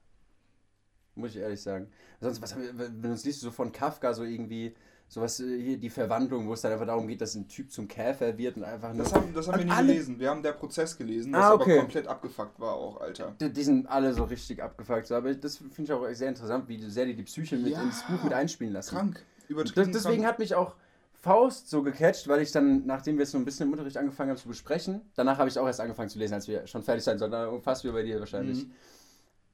[1.16, 1.88] Muss ich ehrlich sagen.
[2.22, 4.76] Sonst, was, wenn du es liest, so von Kafka, so irgendwie,
[5.08, 7.88] sowas äh, hier, die Verwandlung, wo es dann einfach darum geht, dass ein Typ zum
[7.88, 9.04] Käfer wird und einfach nur.
[9.04, 9.88] Das haben, das haben wir nicht alle...
[9.88, 10.20] gelesen.
[10.20, 11.74] Wir haben der Prozess gelesen, das ah, okay.
[11.74, 13.36] aber komplett abgefuckt war auch, Alter.
[13.42, 15.08] Die, die sind alle so richtig abgefuckt.
[15.08, 15.16] So.
[15.16, 17.82] Aber das finde ich auch sehr interessant, wie sehr die die Psyche mit ja.
[17.82, 18.96] ins Buch mit einspielen lassen.
[18.96, 19.26] Krank.
[19.48, 19.92] Übertrieben.
[19.92, 20.34] Das, deswegen krank.
[20.34, 20.76] hat mich auch
[21.22, 24.30] Faust so gecatcht, weil ich dann, nachdem wir es so ein bisschen im Unterricht angefangen
[24.30, 27.04] haben zu besprechen, danach habe ich auch erst angefangen zu lesen, als wir schon fertig
[27.04, 28.66] sein sollten, fast wie bei dir wahrscheinlich.
[28.66, 28.72] Mhm.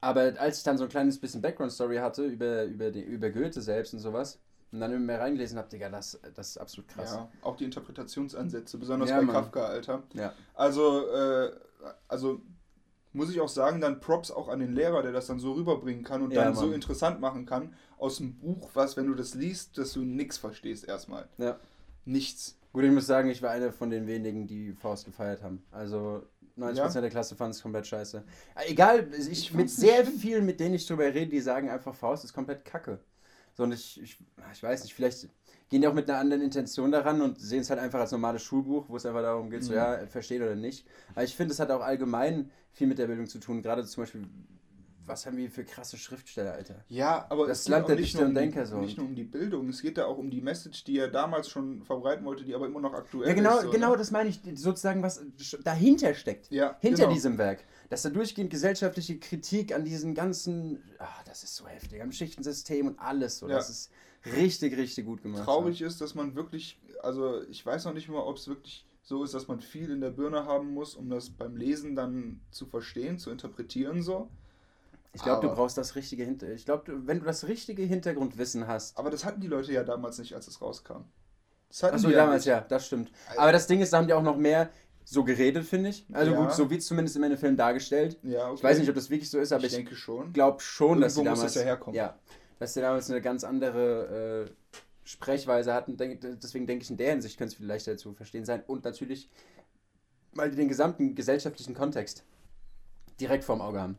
[0.00, 3.60] Aber als ich dann so ein kleines bisschen Background-Story hatte über, über, die, über Goethe
[3.60, 4.38] selbst und sowas,
[4.72, 7.14] und dann immer mehr reingelesen habe, Digga, das, das ist absolut krass.
[7.14, 9.34] Ja, auch die Interpretationsansätze, besonders ja, bei Mann.
[9.34, 10.02] Kafka, Alter.
[10.12, 10.32] Ja.
[10.54, 11.50] Also, äh,
[12.08, 12.42] also
[13.16, 16.04] muss ich auch sagen, dann Props auch an den Lehrer, der das dann so rüberbringen
[16.04, 16.64] kann und ja, dann Mann.
[16.64, 20.38] so interessant machen kann, aus dem Buch, was, wenn du das liest, dass du nichts
[20.38, 21.28] verstehst erstmal.
[21.38, 21.58] Ja.
[22.04, 22.58] Nichts.
[22.72, 25.64] Gut, ich muss sagen, ich war einer von den wenigen, die Faust gefeiert haben.
[25.72, 26.22] Also
[26.58, 27.00] 90% ja.
[27.00, 28.22] der Klasse fand es komplett scheiße.
[28.66, 32.24] Egal, ich, ich mit sehr vielen, mit denen ich drüber rede, die sagen einfach, Faust
[32.24, 32.98] ist komplett kacke.
[33.54, 34.18] So, und ich, ich,
[34.52, 35.28] ich weiß nicht, vielleicht
[35.68, 38.42] gehen die auch mit einer anderen Intention daran und sehen es halt einfach als normales
[38.42, 39.66] Schulbuch, wo es einfach darum geht, mhm.
[39.66, 40.86] so ja, verstehen oder nicht.
[41.14, 44.02] Aber ich finde, es hat auch allgemein viel mit der Bildung zu tun, gerade zum
[44.02, 44.28] Beispiel
[45.06, 46.84] was haben wir für krasse Schriftsteller, Alter?
[46.88, 48.78] Ja, aber das Land der Dichter um und Denker so.
[48.78, 51.48] Nicht nur um die Bildung, es geht da auch um die Message, die er damals
[51.48, 53.64] schon verbreiten wollte, die aber immer noch aktuell ja, genau, ist.
[53.64, 53.96] So, genau, ne?
[53.98, 55.24] das meine ich sozusagen, was
[55.62, 56.50] dahinter steckt.
[56.50, 57.14] Ja, hinter genau.
[57.14, 57.64] diesem Werk.
[57.88, 62.88] Dass da durchgehend gesellschaftliche Kritik an diesen ganzen, ach, das ist so heftig, am Schichtensystem
[62.88, 63.48] und alles so.
[63.48, 63.56] Ja.
[63.56, 63.90] Das ist
[64.34, 65.44] richtig, richtig gut gemacht.
[65.44, 65.84] Traurig so.
[65.84, 69.34] ist, dass man wirklich, also ich weiß noch nicht mal, ob es wirklich so ist,
[69.34, 73.18] dass man viel in der Birne haben muss, um das beim Lesen dann zu verstehen,
[73.18, 74.28] zu interpretieren so.
[75.12, 76.58] Ich glaube, du brauchst das richtige Hintergrund.
[76.58, 78.98] Ich glaube, wenn du das richtige Hintergrundwissen hast.
[78.98, 81.04] Aber das hatten die Leute ja damals nicht, als es rauskam.
[81.68, 83.10] Das hatten Achso, damals, ja, das stimmt.
[83.36, 84.70] Aber das Ding ist, da haben die auch noch mehr
[85.04, 86.04] so geredet, finde ich.
[86.12, 86.38] Also ja.
[86.38, 88.18] gut, so wird es zumindest in meinem Film dargestellt.
[88.24, 88.54] Ja, okay.
[88.56, 90.32] Ich weiß nicht, ob das wirklich so ist, aber ich, ich denke schon.
[90.32, 91.42] glaube schon, dass sie damals.
[91.42, 91.96] Muss das ja, herkommen.
[91.96, 92.18] ja,
[92.58, 95.96] dass sie damals eine ganz andere äh, Sprechweise hatten.
[95.96, 98.62] Deswegen denke ich, in der Hinsicht könnte es viel leichter zu verstehen sein.
[98.66, 99.30] Und natürlich,
[100.32, 102.24] weil die den gesamten gesellschaftlichen Kontext
[103.20, 103.98] direkt vorm Auge haben.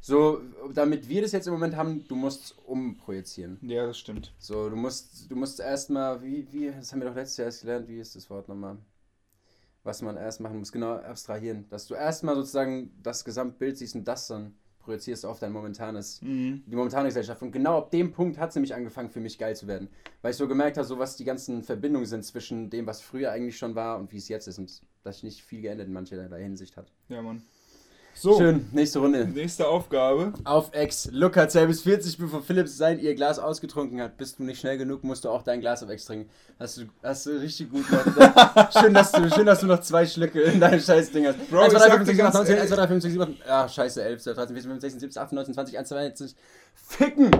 [0.00, 0.40] So,
[0.72, 3.58] damit wir das jetzt im Moment haben, du musst umprojizieren.
[3.62, 4.32] Ja, das stimmt.
[4.38, 7.62] So, du musst, du musst erstmal, wie, wie, das haben wir doch letztes Jahr erst
[7.62, 8.78] gelernt, wie ist das Wort nochmal?
[9.82, 11.68] Was man erst machen muss, genau abstrahieren.
[11.70, 14.54] Dass du erstmal sozusagen das Gesamtbild siehst und das dann
[14.86, 16.62] projizierst du auf dein momentanes, mhm.
[16.66, 17.42] die momentane Gesellschaft.
[17.42, 19.88] Und genau ab dem Punkt hat es nämlich angefangen, für mich geil zu werden.
[20.22, 23.32] Weil ich so gemerkt habe, so was die ganzen Verbindungen sind zwischen dem, was früher
[23.32, 24.58] eigentlich schon war und wie es jetzt ist.
[24.58, 26.92] Und dass sich nicht viel geändert in mancher Hinsicht hat.
[27.08, 27.42] Ja, Mann.
[28.18, 28.38] So.
[28.38, 29.26] Schön, nächste Runde.
[29.26, 30.32] Nächste Aufgabe.
[30.44, 31.10] Auf Ex.
[31.12, 34.16] Luca zählt bis 40, bevor Philipp sein ihr Glas ausgetrunken hat.
[34.16, 36.30] Bist du nicht schnell genug, musst du auch dein Glas auf Ex trinken.
[36.58, 38.72] Hast du, hast du richtig gut gemacht.
[38.80, 41.50] schön, dass du, schön, dass du noch zwei Schlücke in deinem Scheißding hast.
[41.50, 43.12] Bro, 1, 2, 3, 5, 6, 7, 8, 9, 10, 1, 2, 3, 5, 6,
[43.12, 45.88] 7, 8, ah, scheiße, 11, 12, 13, 14, 15, 16, 17, 18, 19, 20, 1,
[45.88, 46.36] 2, 1,
[46.74, 47.30] Ficken!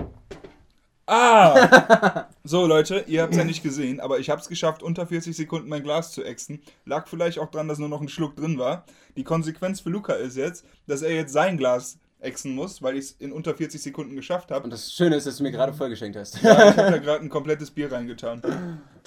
[1.07, 2.26] Ah!
[2.47, 5.35] So, Leute, ihr habt es ja nicht gesehen, aber ich habe es geschafft, unter 40
[5.35, 6.61] Sekunden mein Glas zu ächzen.
[6.85, 8.85] Lag vielleicht auch dran, dass nur noch ein Schluck drin war.
[9.15, 13.05] Die Konsequenz für Luca ist jetzt, dass er jetzt sein Glas ächzen muss, weil ich
[13.05, 14.63] es in unter 40 Sekunden geschafft habe.
[14.63, 16.41] Und das Schöne ist, dass du mir gerade vollgeschenkt hast.
[16.41, 18.41] ja, ich habe da gerade ein komplettes Bier reingetan.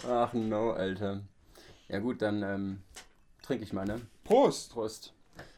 [0.09, 1.22] Ach no, Alter.
[1.88, 2.78] Ja gut, dann ähm,
[3.43, 4.01] trinke ich mal, ne?
[4.24, 4.72] Prost!
[4.72, 5.12] Prost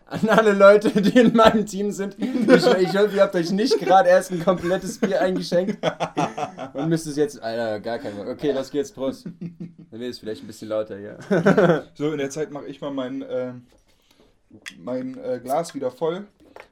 [0.06, 2.16] an alle Leute, die in meinem Team sind.
[2.18, 5.78] Ich, ich hoffe, ihr habt euch nicht gerade erst ein komplettes Bier eingeschenkt.
[6.74, 7.42] Und müsst es jetzt.
[7.42, 8.28] Alter, gar kein Bock.
[8.28, 9.24] Okay, los geht's, Prost.
[9.24, 11.18] Dann wird es vielleicht ein bisschen lauter hier.
[11.94, 13.52] So, in der Zeit mache ich mal mein, äh,
[14.78, 16.26] mein äh, Glas wieder voll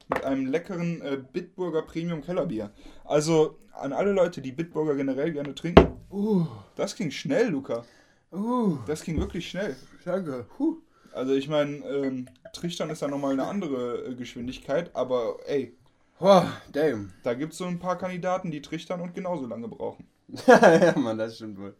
[0.09, 2.71] mit einem leckeren äh, Bitburger Premium Kellerbier.
[3.05, 5.87] Also an alle Leute, die Bitburger generell gerne trinken.
[6.11, 7.85] Uh, das ging schnell, Luca.
[8.31, 9.75] Uh, das ging wirklich schnell.
[10.05, 10.45] Danke.
[10.59, 10.77] Huh.
[11.13, 15.75] Also ich meine, ähm, Trichtern ist ja nochmal eine andere äh, Geschwindigkeit, aber ey.
[16.19, 17.13] Oh, damn.
[17.23, 20.07] Da gibt es so ein paar Kandidaten, die trichtern und genauso lange brauchen.
[20.47, 21.75] ja, Mann, das stimmt wohl.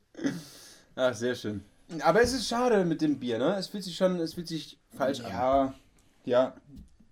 [0.95, 1.63] Ach, sehr schön.
[2.03, 3.55] Aber es ist schade mit dem Bier, ne?
[3.57, 5.31] Es fühlt sich schon, es fühlt sich falsch ja, an.
[5.33, 5.75] Ja,
[6.25, 6.55] ja,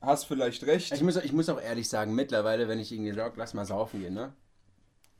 [0.01, 0.91] hast vielleicht recht.
[0.91, 4.01] Ich muss, ich muss auch ehrlich sagen, mittlerweile, wenn ich irgendwie sage, lass mal saufen
[4.01, 4.33] gehen, ne?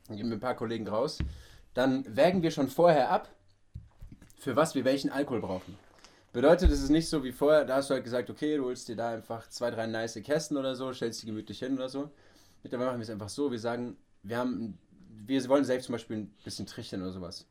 [0.08, 1.18] Dann gehen wir ein paar Kollegen raus,
[1.74, 3.28] dann wägen wir schon vorher ab,
[4.38, 5.78] für was wir welchen Alkohol brauchen.
[6.32, 8.88] Bedeutet, es ist nicht so wie vorher, da hast du halt gesagt, okay, du holst
[8.88, 12.10] dir da einfach zwei, drei nice Kästen oder so, stellst die gemütlich hin oder so.
[12.62, 14.78] Mittlerweile machen wir es einfach so, wir sagen, wir haben,
[15.26, 17.46] wir wollen selbst zum Beispiel ein bisschen trichtern oder sowas.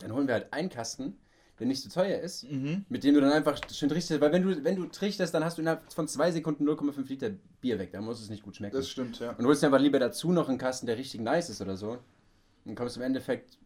[0.00, 1.16] Dann holen wir halt einen Kasten,
[1.58, 2.84] der nicht so teuer ist, mhm.
[2.90, 5.56] mit dem du dann einfach schön trichterst, weil wenn du, wenn du trichterst, dann hast
[5.56, 7.30] du innerhalb von zwei Sekunden 0,5 Liter
[7.62, 8.76] Bier weg, dann muss es nicht gut schmecken.
[8.76, 9.30] Das stimmt, ja.
[9.30, 11.76] Und du holst dir einfach lieber dazu noch einen Kasten, der richtig nice ist oder
[11.76, 11.98] so.
[12.66, 13.56] Dann kommst du im Endeffekt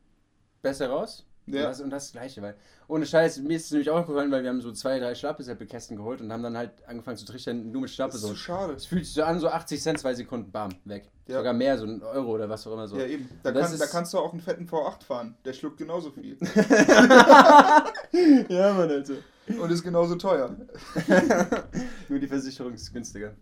[0.62, 1.60] besser raus ja.
[1.60, 2.54] Und, das, und das Gleiche, weil
[2.88, 5.96] ohne Scheiß, mir ist es nämlich auch aufgefallen, weil wir haben so zwei, drei Schlappesäppelkästen
[5.96, 8.12] geholt und haben dann halt angefangen zu trichtern, nur mit Schlappe.
[8.12, 8.74] Das ist so schade.
[8.74, 11.08] Es fühlt sich so an, so 80 Cent, zwei Sekunden, bam, weg.
[11.26, 11.38] Ja.
[11.38, 12.98] Sogar mehr, so ein Euro oder was auch immer so.
[12.98, 13.28] Ja, eben.
[13.42, 15.36] Da, kann, da kannst du auch einen fetten V8 fahren.
[15.44, 16.36] Der schluckt genauso viel.
[18.48, 19.14] ja, Mann, Alter.
[19.46, 20.54] Und ist genauso teuer.
[22.08, 23.32] nur die Versicherung ist günstiger.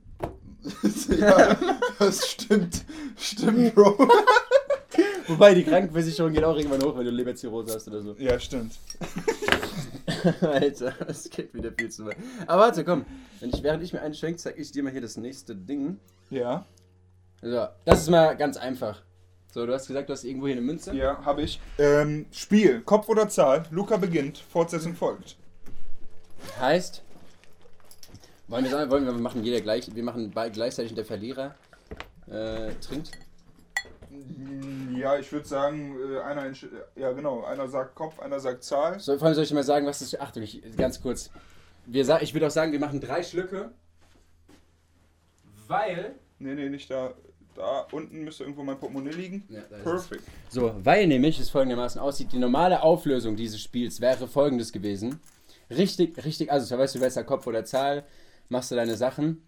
[1.19, 1.57] ja,
[1.99, 2.85] das stimmt.
[3.17, 3.97] Stimmt, Bro.
[5.31, 8.17] Wobei, die Krankenversicherung geht auch irgendwann hoch, wenn du Leberzirrhose hast oder so.
[8.19, 8.75] Ja, stimmt.
[10.41, 12.17] Alter, das geht wieder viel zu weit.
[12.49, 13.07] Aber warte, komm.
[13.39, 16.01] Wenn ich, während ich mir einschenke, zeige ich dir mal hier das nächste Ding.
[16.31, 16.67] Ja.
[17.43, 19.03] So, das ist mal ganz einfach.
[19.53, 20.95] So, du hast gesagt, du hast irgendwo hier eine Münze?
[20.97, 21.61] Ja, habe ich.
[21.79, 23.63] Ähm, Spiel, Kopf oder Zahl.
[23.71, 25.37] Luca beginnt, Fortsetzung folgt.
[26.59, 27.03] Heißt,
[28.49, 31.55] wollen wir sagen, wollen wir machen jeder gleich, wir machen gleichzeitig der Verlierer
[32.27, 33.13] äh, trinkt?
[34.97, 36.53] Ja, ich würde sagen, äh, einer,
[36.97, 39.01] ja genau, einer sagt Kopf, einer sagt Zahl.
[39.01, 41.31] So, vor allem soll ich mal sagen, was ist, Achtung, ich, ganz kurz.
[41.87, 43.71] Wir, ich würde auch sagen, wir machen drei Schlücke,
[45.67, 46.15] weil...
[46.39, 47.15] Nee, nee, nicht da.
[47.55, 49.45] Da unten müsste irgendwo mein Portemonnaie liegen.
[49.49, 50.23] Ja, Perfekt.
[50.49, 55.21] So, weil nämlich es folgendermaßen aussieht, die normale Auflösung dieses Spiels wäre folgendes gewesen.
[55.69, 58.05] Richtig, richtig, also weißt du, besser Kopf oder Zahl,
[58.49, 59.43] machst du deine Sachen.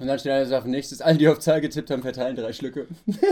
[0.00, 2.86] Und dann steht einer auf nächstes, all die auf Zahl getippt haben, verteilen drei Schlücke.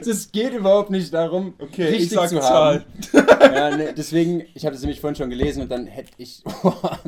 [0.00, 2.84] Es geht überhaupt nicht darum, okay, richtig ich sag zu Zahl.
[3.12, 3.54] haben.
[3.54, 6.42] ja, ne, deswegen, ich habe das nämlich vorhin schon gelesen und dann hätte ich.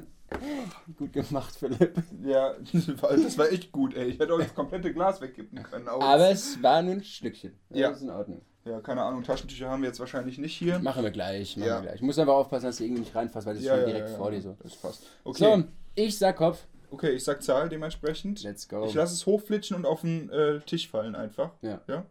[0.96, 1.94] gut gemacht, Philipp.
[2.24, 4.08] Ja, das war echt gut, ey.
[4.08, 5.88] Ich hätte auch das komplette Glas wegkippen können.
[5.88, 7.52] Aber es war nur ein Stückchen.
[7.70, 7.88] Ja.
[7.88, 8.42] Das ist in Ordnung.
[8.64, 10.78] Ja, keine Ahnung, Taschentücher haben wir jetzt wahrscheinlich nicht hier.
[10.80, 11.76] Machen wir gleich, machen ja.
[11.76, 11.96] wir gleich.
[11.96, 14.10] Ich muss aber aufpassen, dass du irgendwie nicht reinfasst, weil das ja, ist schon direkt
[14.10, 14.56] vor dir so.
[14.62, 15.02] Das passt.
[15.24, 15.38] Okay.
[15.38, 16.66] So, ich sag Kopf.
[16.90, 18.42] Okay, ich sag Zahl dementsprechend.
[18.42, 18.84] Let's go.
[18.84, 21.52] Ich lasse es hochflitschen und auf den äh, Tisch fallen einfach.
[21.62, 21.80] Ja.
[21.86, 22.04] ja?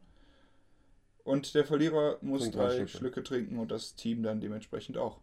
[1.23, 2.87] Und der Verlierer muss Trink drei Schlücke.
[2.89, 5.19] Schlücke trinken und das Team dann dementsprechend auch.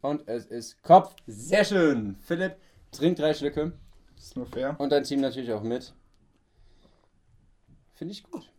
[0.00, 1.14] Und es ist Kopf.
[1.26, 2.16] Sehr schön.
[2.22, 2.56] Philipp,
[2.90, 3.72] trink drei Schlücke.
[4.16, 4.74] Das ist nur fair.
[4.78, 5.94] Und dein Team natürlich auch mit.
[7.94, 8.51] Finde ich gut.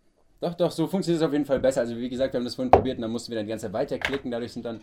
[0.43, 1.79] Doch, doch, so funktioniert es auf jeden Fall besser.
[1.79, 3.67] Also wie gesagt, wir haben das vorhin probiert und dann mussten wir dann die ganze
[3.67, 4.29] Zeit weiterklicken.
[4.29, 4.81] Dadurch sind dann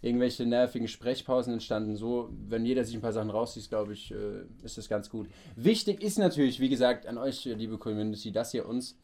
[0.00, 1.96] irgendwelche nervigen Sprechpausen entstanden.
[1.96, 5.28] So, wenn jeder sich ein paar Sachen rauszieht, glaube ich, äh, ist das ganz gut.
[5.54, 8.96] Wichtig ist natürlich, wie gesagt, an euch, liebe Community, dass ihr uns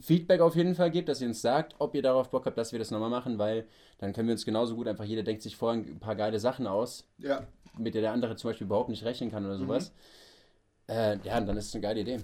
[0.00, 2.70] Feedback auf jeden Fall gebt, dass ihr uns sagt, ob ihr darauf Bock habt, dass
[2.70, 3.66] wir das nochmal machen, weil
[3.98, 6.68] dann können wir uns genauso gut einfach, jeder denkt sich vorher ein paar geile Sachen
[6.68, 7.44] aus, ja.
[7.76, 9.90] mit der der andere zum Beispiel überhaupt nicht rechnen kann oder sowas.
[10.86, 10.94] Mhm.
[10.94, 12.20] Äh, ja, dann ist es eine geile Idee.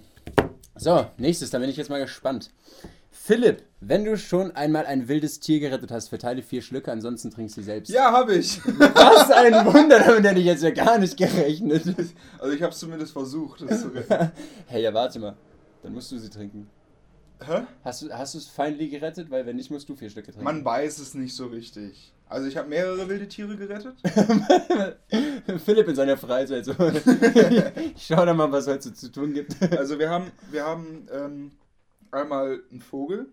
[0.75, 2.51] So, nächstes, da bin ich jetzt mal gespannt.
[3.23, 7.57] Philipp, wenn du schon einmal ein wildes Tier gerettet hast, verteile vier Schlücke, ansonsten trinkst
[7.57, 7.89] du selbst.
[7.89, 8.63] Ja, habe ich.
[8.65, 11.83] Was ein Wunder, damit hätte ich jetzt ja gar nicht gerechnet.
[12.39, 14.31] Also ich habe es zumindest versucht, das zu retten.
[14.67, 15.35] hey, ja, warte mal.
[15.83, 16.69] Dann musst du sie trinken.
[17.45, 17.63] Hä?
[17.83, 19.29] Hast du hast es finally gerettet?
[19.29, 20.43] Weil wenn nicht, musst du vier Stücke trinken.
[20.43, 22.13] Man weiß es nicht so richtig.
[22.29, 23.95] Also ich habe mehrere wilde Tiere gerettet.
[25.65, 26.71] Philipp in seiner Freizeit so.
[26.71, 29.55] ich schau da mal, was heute zu tun gibt.
[29.77, 31.51] also wir haben, wir haben ähm,
[32.11, 33.29] einmal einen Vogel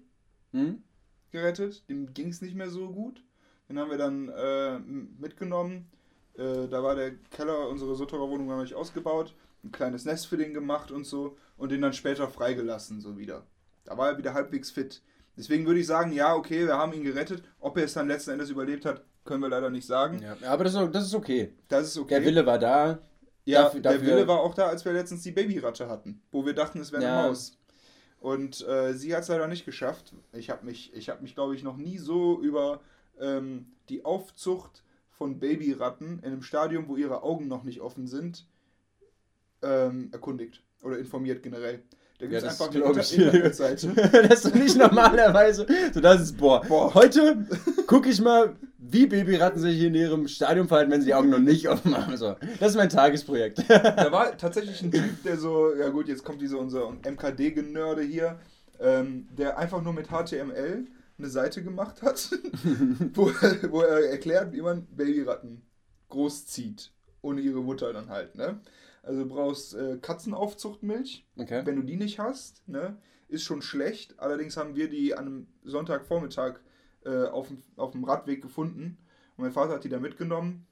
[0.53, 0.83] hm?
[1.31, 1.89] gerettet.
[1.89, 3.23] Dem ging es nicht mehr so gut.
[3.69, 5.91] Den haben wir dann äh, mitgenommen.
[6.35, 9.35] Äh, da war der Keller, unsere Sutterer Wohnung war noch nicht ausgebaut.
[9.63, 11.37] Ein kleines Nest für den gemacht und so.
[11.57, 13.47] Und den dann später freigelassen, so wieder.
[13.85, 15.03] Da war er wieder halbwegs fit.
[15.37, 17.43] Deswegen würde ich sagen, ja, okay, wir haben ihn gerettet.
[17.59, 20.23] Ob er es dann letzten Endes überlebt hat, können wir leider nicht sagen.
[20.23, 21.55] Ja, aber das ist, das ist okay.
[21.69, 22.15] Das ist okay.
[22.15, 22.99] Der Wille war da.
[23.45, 26.55] Ja, dafür, der Wille war auch da, als wir letztens die Babyratte hatten, wo wir
[26.55, 27.27] dachten, es wäre eine ja.
[27.27, 27.59] Maus.
[28.25, 30.15] Und äh, sie hat es leider nicht geschafft.
[30.33, 32.81] Ich habe mich, ich habe mich, glaube ich, noch nie so über
[33.21, 38.47] ähm, die Aufzucht von Babyratten in einem Stadium, wo ihre Augen noch nicht offen sind,
[39.61, 41.83] ähm, erkundigt oder informiert generell.
[42.19, 43.89] Da gibt es ja, einfach eine Internetseite.
[44.29, 45.67] das ist nicht normalerweise.
[45.93, 46.95] So, das ist, boah, boah.
[46.95, 47.45] heute
[47.87, 51.41] gucke ich mal, wie Babyratten sich in ihrem Stadium verhalten, wenn sie die Augen noch
[51.41, 52.17] nicht offen haben.
[52.17, 53.65] So, das ist mein Tagesprojekt.
[53.69, 58.39] da war tatsächlich ein Typ, der so, ja gut, jetzt kommt diese unser MKD-Genörde hier,
[58.81, 60.87] ähm, der einfach nur mit HTML
[61.19, 62.31] eine Seite gemacht hat,
[63.15, 63.27] wo,
[63.71, 65.63] wo er erklärt, wie man Babyratten
[66.09, 66.91] großzieht.
[67.23, 68.61] Ohne ihre Mutter dann halt, ne?
[69.05, 71.27] Also du brauchst äh, Katzenaufzuchtmilch.
[71.37, 71.63] Okay.
[71.65, 72.97] Wenn du die nicht hast, ne,
[73.29, 74.19] ist schon schlecht.
[74.19, 76.61] Allerdings haben wir die an einem Sonntagvormittag
[77.05, 78.99] äh, auf, auf dem Radweg gefunden.
[79.37, 80.67] Und mein Vater hat die da mitgenommen.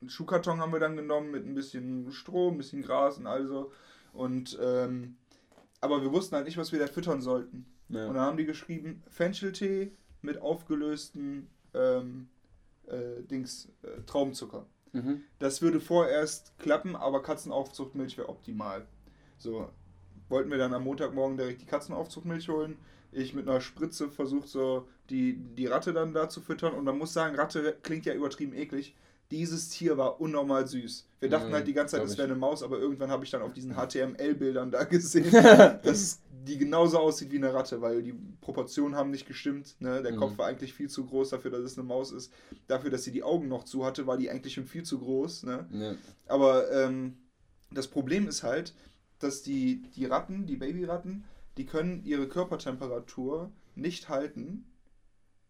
[0.00, 3.72] Einen Schuhkarton haben wir dann genommen mit ein bisschen Stroh, ein bisschen Gras und also.
[4.12, 5.16] Und ähm,
[5.80, 7.66] aber wir wussten halt nicht, was wir da füttern sollten.
[7.88, 8.06] Ja.
[8.06, 9.92] Und dann haben die geschrieben, Fencheltee
[10.22, 12.28] mit aufgelösten ähm,
[12.86, 14.66] äh, Dings, äh, Traubenzucker.
[14.92, 15.22] Mhm.
[15.38, 18.86] Das würde vorerst klappen, aber Katzenaufzuchtmilch wäre optimal.
[19.38, 19.68] So,
[20.28, 22.76] wollten wir dann am Montagmorgen direkt die Katzenaufzuchtmilch holen.
[23.12, 26.98] Ich mit einer Spritze versucht so die, die Ratte dann da zu füttern und man
[26.98, 28.94] muss sagen, Ratte klingt ja übertrieben eklig.
[29.30, 31.06] Dieses Tier war unnormal süß.
[31.20, 33.30] Wir dachten mhm, halt die ganze Zeit, es wäre eine Maus, aber irgendwann habe ich
[33.30, 35.30] dann auf diesen HTML-Bildern da gesehen,
[35.82, 39.76] dass die genauso aussieht wie eine Ratte, weil die Proportionen haben nicht gestimmt.
[39.80, 40.02] Ne?
[40.02, 40.16] Der mhm.
[40.16, 42.32] Kopf war eigentlich viel zu groß dafür, dass es eine Maus ist.
[42.66, 45.42] Dafür, dass sie die Augen noch zu hatte, war die eigentlich schon viel zu groß.
[45.42, 45.66] Ne?
[45.72, 45.94] Ja.
[46.26, 47.18] Aber ähm,
[47.70, 48.74] das Problem ist halt,
[49.18, 51.24] dass die, die Ratten, die Babyratten,
[51.58, 54.64] die können ihre Körpertemperatur nicht halten,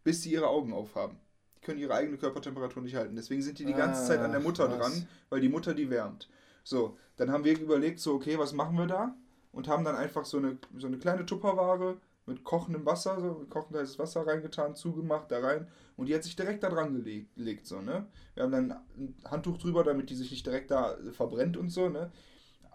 [0.05, 1.19] bis sie ihre Augen aufhaben.
[1.59, 3.17] Die können ihre eigene Körpertemperatur nicht halten.
[3.17, 4.79] Deswegen sind die die ganze ah, Zeit an der Mutter was.
[4.79, 6.29] dran, weil die Mutter die wärmt.
[6.65, 9.15] So, dann haben wir überlegt, so, okay, was machen wir da?
[9.53, 11.97] und haben dann einfach so eine, so eine kleine Tupperware
[12.27, 16.37] mit kochendem Wasser, so kochend heißes Wasser reingetan, zugemacht, da rein und die hat sich
[16.37, 18.07] direkt da dran gelegt, gelegt, so, ne?
[18.35, 21.89] Wir haben dann ein Handtuch drüber, damit die sich nicht direkt da verbrennt und so,
[21.89, 22.13] ne?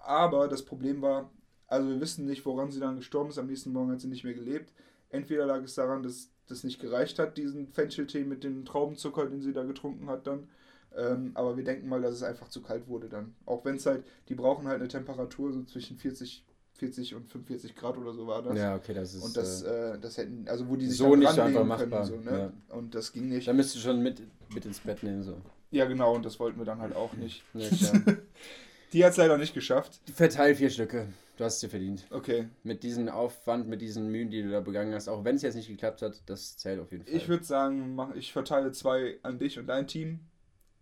[0.04, 1.32] Aber das Problem war,
[1.68, 4.26] also wir wissen nicht, woran sie dann gestorben ist, am nächsten Morgen hat sie nicht
[4.26, 4.74] mehr gelebt.
[5.10, 9.42] Entweder lag es daran, dass das nicht gereicht hat, diesen Fencheltee mit dem Traubenzucker, den
[9.42, 10.48] sie da getrunken hat dann.
[10.96, 13.34] Ähm, aber wir denken mal, dass es einfach zu kalt wurde dann.
[13.46, 17.76] Auch wenn es halt, die brauchen halt eine Temperatur so zwischen 40 40 und 45
[17.76, 18.58] Grad oder so war das.
[18.58, 19.24] Ja, okay, das ist.
[19.24, 22.08] Und das, äh, das hätten, also wo die sich so nicht einfach machbar.
[22.08, 22.52] Können, so, ne?
[22.70, 22.76] ja.
[22.76, 23.48] Und das ging nicht.
[23.48, 24.22] Da müsst du schon mit,
[24.54, 25.38] mit ins Bett nehmen, so.
[25.72, 27.44] Ja, genau, und das wollten wir dann halt auch nicht.
[27.54, 27.68] Ja,
[28.94, 30.02] die hat es leider nicht geschafft.
[30.14, 31.08] Verteil vier Stücke.
[31.44, 32.08] Du hast es dir verdient.
[32.10, 32.48] Okay.
[32.64, 35.56] Mit diesem Aufwand, mit diesen Mühen, die du da begangen hast, auch wenn es jetzt
[35.56, 37.14] nicht geklappt hat, das zählt auf jeden Fall.
[37.14, 40.22] Ich würde sagen, ich verteile zwei an dich und dein Team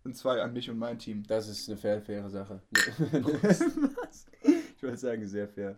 [0.04, 1.24] und zwei an mich und mein Team.
[1.26, 2.62] Das ist eine fair, faire Sache.
[4.76, 5.76] Ich würde sagen, sehr fair.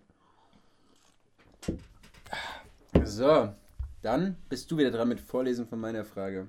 [3.04, 3.54] So,
[4.02, 6.48] dann bist du wieder dran mit Vorlesen von meiner Frage.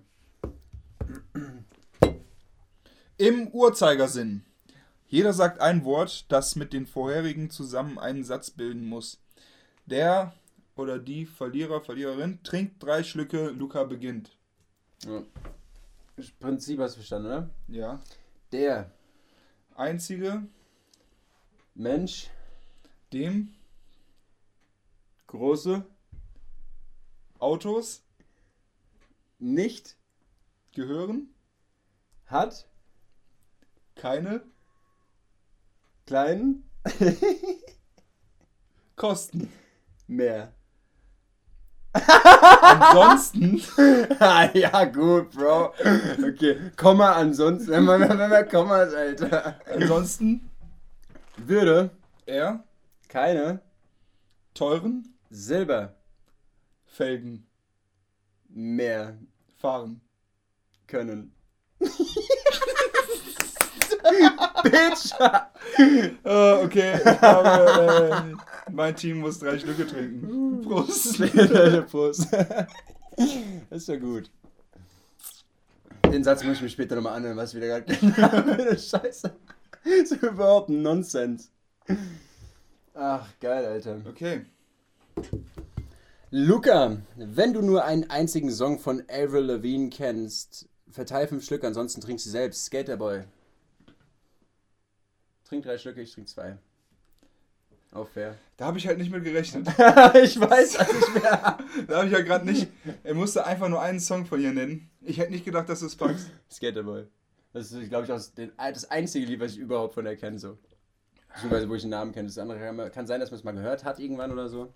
[3.18, 4.44] Im Uhrzeigersinn.
[5.08, 9.22] Jeder sagt ein Wort, das mit den vorherigen zusammen einen Satz bilden muss.
[9.86, 10.34] Der
[10.76, 14.38] oder die Verlierer, Verliererin trinkt drei Schlücke, Luca beginnt.
[15.06, 15.24] Ja.
[16.40, 17.50] Prinzip hast du verstanden, oder?
[17.68, 18.02] Ja.
[18.52, 18.92] Der
[19.76, 20.48] einzige
[21.76, 22.30] Mensch,
[23.14, 23.54] dem
[25.28, 25.86] große
[27.40, 28.02] Autos
[29.40, 29.98] nicht
[30.74, 31.30] gehören,
[32.26, 32.68] hat
[33.96, 34.44] keine
[36.06, 36.70] kleinen
[38.96, 39.52] Kosten
[40.08, 40.54] mehr.
[41.94, 43.62] ansonsten.
[44.20, 45.74] ah, ja, gut, Bro.
[46.28, 47.72] Okay, Komma ansonsten.
[47.72, 49.60] Wenn man, wenn man Kommas, Alter.
[49.74, 50.52] Ansonsten
[51.38, 51.90] würde
[52.26, 52.64] er
[53.08, 53.62] keine
[54.54, 57.48] teuren Silberfelgen
[58.50, 59.18] mehr
[59.58, 60.02] fahren
[60.88, 61.34] können.
[64.64, 65.12] Bitch!
[66.26, 68.36] uh, okay, ich glaube,
[68.68, 70.62] äh, mein Team muss drei Stücke trinken.
[70.62, 71.20] Prost!
[71.92, 72.28] Prost.
[72.32, 74.30] Das ist ja gut.
[76.12, 78.78] Den Satz muss ich mir später nochmal anhören, was wieder gerade habe.
[78.78, 79.36] Scheiße.
[79.84, 81.52] Das ist überhaupt ein Nonsens.
[82.94, 84.02] Ach, geil, Alter.
[84.08, 84.46] Okay.
[86.32, 92.02] Luca, wenn du nur einen einzigen Song von Avril Lavigne kennst, verteil fünf Stück, ansonsten
[92.02, 92.66] trinkst du selbst.
[92.66, 93.24] Skaterboy.
[95.48, 96.58] Trink drei Stücke, ich trink zwei.
[97.92, 98.36] Auch fair.
[98.58, 99.68] Da habe ich halt nicht mit gerechnet.
[100.22, 101.58] ich weiß also nicht mehr.
[101.88, 102.68] da habe ich ja halt gerade nicht.
[103.04, 104.90] Er musste einfach nur einen Song von ihr nennen.
[105.02, 106.30] Ich hätte nicht gedacht, dass du es packst.
[106.52, 107.06] Skaterboy.
[107.54, 108.20] Das ist, glaube ich, auch
[108.74, 110.38] das einzige Lied, was ich überhaupt von ihr kenne.
[110.40, 110.58] So.
[111.30, 112.28] Beziehungsweise, wo ich den Namen kenne.
[112.28, 114.74] Das andere kann sein, dass man es mal gehört hat irgendwann oder so.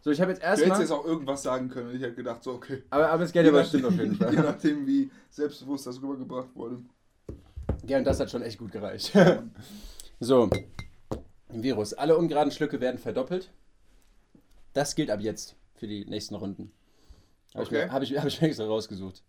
[0.00, 0.70] So, ich habe jetzt erstmal.
[0.70, 1.94] Du hättest jetzt auch irgendwas sagen können.
[1.94, 2.82] Ich hätte gedacht, so, okay.
[2.90, 4.32] Aber, aber Skaterboy stimmt auf jeden Fall.
[4.34, 6.82] Je nachdem, wie selbstbewusst das rübergebracht wurde.
[7.86, 9.12] Ja, und das hat schon echt gut gereicht.
[10.20, 10.50] so,
[11.48, 11.94] Virus.
[11.94, 13.50] Alle ungeraden Schlücke werden verdoppelt.
[14.72, 16.72] Das gilt ab jetzt für die nächsten Runden.
[17.54, 17.84] Habe okay.
[17.86, 19.22] ich, hab ich, hab ich mir extra rausgesucht.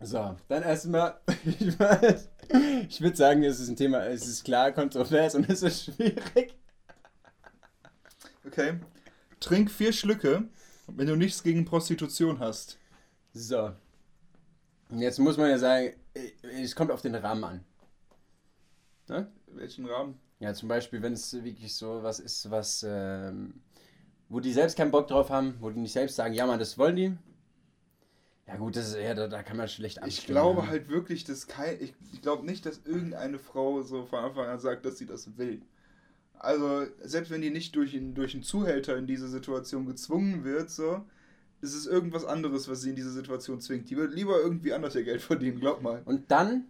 [0.00, 1.68] So, dann erstmal, ich,
[2.88, 6.56] ich würde sagen, es ist ein Thema, es ist klar kontrovers und es ist schwierig.
[8.44, 8.80] Okay.
[9.38, 10.48] Trink vier Schlücke,
[10.88, 12.78] wenn du nichts gegen Prostitution hast.
[13.32, 13.72] So.
[14.90, 17.64] Jetzt muss man ja sagen, es kommt auf den Rahmen an.
[19.08, 19.30] Ne?
[19.46, 20.18] Welchen Rahmen?
[20.38, 23.60] Ja, zum Beispiel, wenn es wirklich so was ist, was, ähm,
[24.28, 26.78] wo die selbst keinen Bock drauf haben, wo die nicht selbst sagen, ja, man, das
[26.78, 27.16] wollen die.
[28.46, 30.18] Ja, gut, das ist, ja, da, da kann man schlecht abstimmen.
[30.18, 34.18] Ich glaube halt wirklich, dass kein, ich, ich glaube nicht, dass irgendeine Frau so von
[34.18, 35.62] Anfang an sagt, dass sie das will.
[36.34, 41.04] Also, selbst wenn die nicht durch, durch einen Zuhälter in diese Situation gezwungen wird, so,
[41.62, 43.88] ist es irgendwas anderes, was sie in diese Situation zwingt.
[43.88, 46.02] Die wird lieber irgendwie anders ihr Geld verdienen, glaub mal.
[46.04, 46.64] Und dann,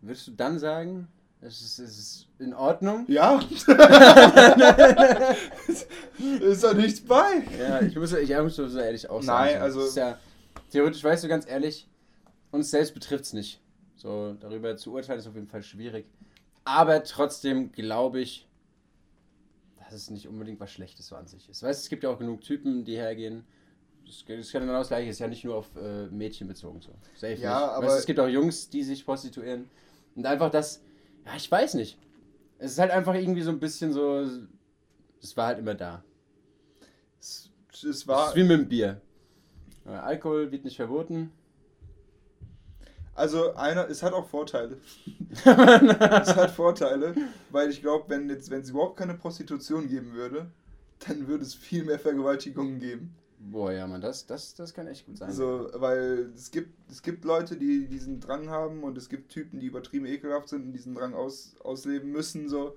[0.00, 1.08] würdest du dann sagen,
[1.42, 3.04] es ist, es ist in Ordnung?
[3.06, 3.38] Ja.
[6.40, 7.44] ist da nichts bei.
[7.58, 9.52] Ja, ich muss, ich muss so ehrlich auch sagen.
[9.52, 9.86] Nein, also.
[9.94, 10.18] Ja,
[10.70, 11.86] theoretisch, weißt du, ganz ehrlich,
[12.50, 13.60] uns selbst betrifft es nicht.
[13.96, 16.06] So, darüber zu urteilen ist auf jeden Fall schwierig.
[16.64, 18.48] Aber trotzdem glaube ich,
[19.76, 21.62] dass es nicht unbedingt was Schlechtes so an sich ist.
[21.62, 23.44] Weißt du, es gibt ja auch genug Typen, die hergehen.
[24.06, 26.92] Das, das kann genau das gleiche, ist ja nicht nur auf äh, Mädchen bezogen so.
[27.14, 27.70] Safe ja, nicht.
[27.70, 27.86] aber.
[27.86, 29.70] Weißt, es gibt auch Jungs, die sich prostituieren.
[30.14, 30.82] Und einfach das,
[31.24, 31.98] ja, ich weiß nicht.
[32.58, 34.26] Es ist halt einfach irgendwie so ein bisschen so.
[35.20, 36.04] Es war halt immer da.
[37.18, 38.24] Es, es war.
[38.24, 39.00] Es ist wie mit dem Bier.
[39.84, 41.30] Alkohol wird nicht verboten.
[43.14, 44.78] Also einer, es hat auch Vorteile.
[45.44, 45.46] es
[46.36, 47.14] hat Vorteile,
[47.50, 50.50] weil ich glaube, wenn jetzt, wenn es überhaupt keine Prostitution geben würde,
[51.06, 53.14] dann würde es viel mehr Vergewaltigungen geben.
[53.50, 55.32] Boah, ja, man, das, das, das kann echt gut sein.
[55.32, 59.60] So, weil es gibt, es gibt Leute, die diesen Drang haben und es gibt Typen,
[59.60, 62.74] die übertrieben ekelhaft sind und diesen Drang aus, ausleben müssen, so.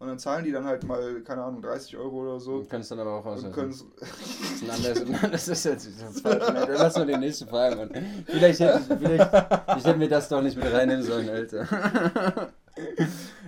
[0.00, 2.62] Und dann zahlen die dann halt mal, keine Ahnung, 30 Euro oder so.
[2.64, 3.92] Können es dann aber auch auslassen.
[5.30, 6.42] das ist jetzt das falsch.
[6.70, 7.90] Lass mal die nächste Frage, Mann.
[8.24, 12.50] Vielleicht, hätte, vielleicht, vielleicht hätten wir das doch nicht mit reinnehmen sollen, Alter.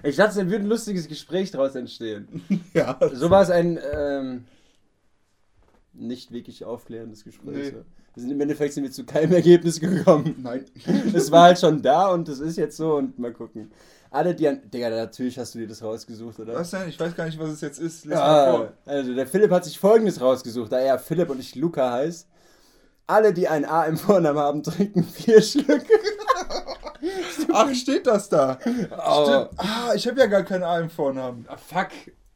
[0.03, 2.43] Ich dachte, es würde ein lustiges Gespräch daraus entstehen.
[2.75, 2.99] Ja.
[3.13, 4.45] So war es ein ähm,
[5.95, 7.73] nicht wirklich aufklärendes Gespräch.
[7.73, 7.83] Nee.
[8.15, 10.37] Wir sind im Endeffekt sind wir zu keinem Ergebnis gekommen.
[10.43, 10.67] Nein.
[11.15, 13.71] Es war halt schon da und es ist jetzt so und mal gucken.
[14.11, 14.61] Alle, die an.
[14.71, 16.55] Digga, natürlich hast du dir das rausgesucht, oder?
[16.55, 16.89] Was denn?
[16.89, 18.05] Ich weiß gar nicht, was es jetzt ist.
[18.05, 21.91] Lies ah, also, der Philipp hat sich folgendes rausgesucht, da er Philipp und ich Luca
[21.91, 22.29] heißt.
[23.07, 25.87] Alle, die ein A im Vornamen haben, trinken vier Schlücke.
[27.53, 28.59] Ach, steht das da?
[28.65, 29.25] Oh.
[29.25, 29.51] Stimmt.
[29.57, 31.47] Ah, ich habe ja gar kein A im Vornamen.
[31.49, 31.89] Ah, fuck.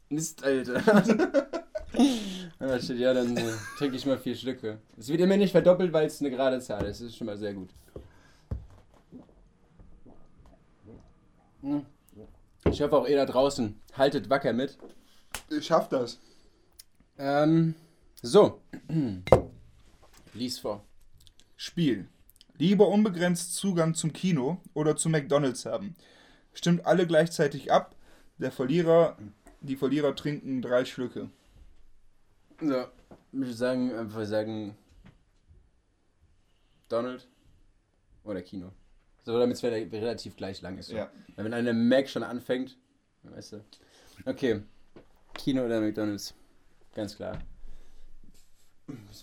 [0.08, 0.80] Mist, Alter.
[2.60, 3.42] ja, steht, ja, dann äh,
[3.78, 4.78] trinke ich mal vier Stücke.
[4.98, 7.00] Es wird immer nicht verdoppelt, weil es eine gerade Zahl ist.
[7.00, 7.70] Das ist schon mal sehr gut.
[11.62, 11.84] Hm.
[12.70, 14.76] Ich hoffe auch ihr da draußen haltet wacker mit.
[15.50, 16.20] Ich schaff das.
[17.18, 17.74] Ähm,
[18.22, 18.60] So.
[20.34, 20.84] Lies vor.
[21.56, 22.08] Spiel.
[22.58, 25.94] Lieber unbegrenzt Zugang zum Kino oder zu McDonalds haben.
[26.52, 27.94] Stimmt alle gleichzeitig ab.
[28.38, 29.16] Der Verlierer,
[29.60, 31.30] die Verlierer trinken drei Schlücke.
[32.60, 32.88] So, ich
[33.32, 34.76] würde sagen, einfach sagen
[36.88, 37.28] Donald
[38.24, 38.72] oder Kino.
[39.24, 40.88] So, damit es relativ gleich lang ist.
[40.88, 40.96] So.
[40.96, 41.10] Ja.
[41.34, 42.78] Wenn eine Mac schon anfängt,
[43.24, 43.64] weißt du.
[44.24, 44.62] Okay.
[45.34, 46.34] Kino oder McDonalds?
[46.94, 47.38] Ganz klar.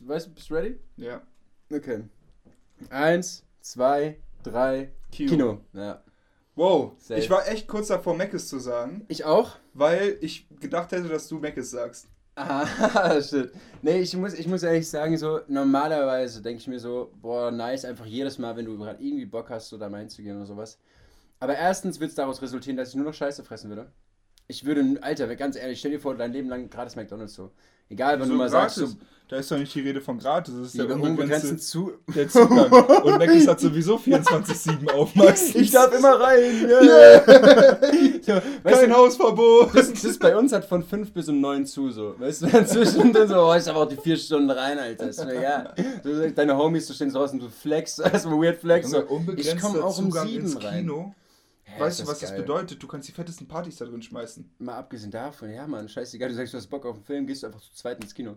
[0.02, 0.80] Weißt du, bist du ready?
[0.98, 1.22] Ja.
[1.72, 2.04] Okay.
[2.90, 5.30] Eins, zwei, drei, Kino.
[5.32, 5.66] Kino.
[5.74, 6.04] Ja.
[6.56, 7.20] Wow, Safe.
[7.20, 9.06] ich war echt kurz davor, Meckes zu sagen.
[9.08, 9.58] Ich auch?
[9.74, 12.08] Weil ich gedacht hätte, dass du Meckes sagst.
[12.36, 13.52] Ah, shit.
[13.82, 17.86] Nee, ich muss, ich muss ehrlich sagen, so normalerweise denke ich mir so, boah, nice,
[17.86, 20.80] einfach jedes Mal, wenn du gerade irgendwie Bock hast, so da mal hinzugehen oder sowas.
[21.40, 23.92] Aber erstens wird es daraus resultieren, dass ich nur noch Scheiße fressen würde.
[24.48, 27.52] Ich würde, Alter, ganz ehrlich, stell dir vor, dein Leben lang gratis McDonalds so.
[27.90, 28.76] Egal, wenn so du mal gratis.
[28.76, 28.98] sagst, so,
[29.30, 32.72] da ist doch nicht die Rede von gratis, das ist der unbegrenzte zu der Zugang.
[33.04, 35.56] Und Mc's hat sowieso 24-7 auf, Max.
[35.56, 36.68] Ich darf immer rein.
[36.68, 37.24] Yeah.
[38.26, 39.76] ja, Kein du, Hausverbot.
[39.76, 42.16] Das, das bei uns hat von 5 bis um 9 zu, so.
[42.20, 45.10] Weißt du, inzwischen so, oh, ich darf auch die 4 Stunden rein, Alter.
[45.10, 45.74] Ist mir egal.
[46.04, 48.90] Du, deine Homies, du stehst draußen, du flex, erstmal weird flex.
[48.90, 49.04] So.
[49.38, 50.80] Ich komme auch um 7 rein.
[50.82, 51.16] Kino.
[51.76, 52.30] Hä, weißt du, was geil.
[52.30, 52.82] das bedeutet?
[52.82, 54.50] Du kannst die fettesten Partys da drin schmeißen.
[54.60, 57.44] Mal abgesehen davon, ja, Mann, scheißegal, du sagst, du hast Bock auf einen Film, gehst
[57.44, 58.36] du einfach zu zweit ins Kino.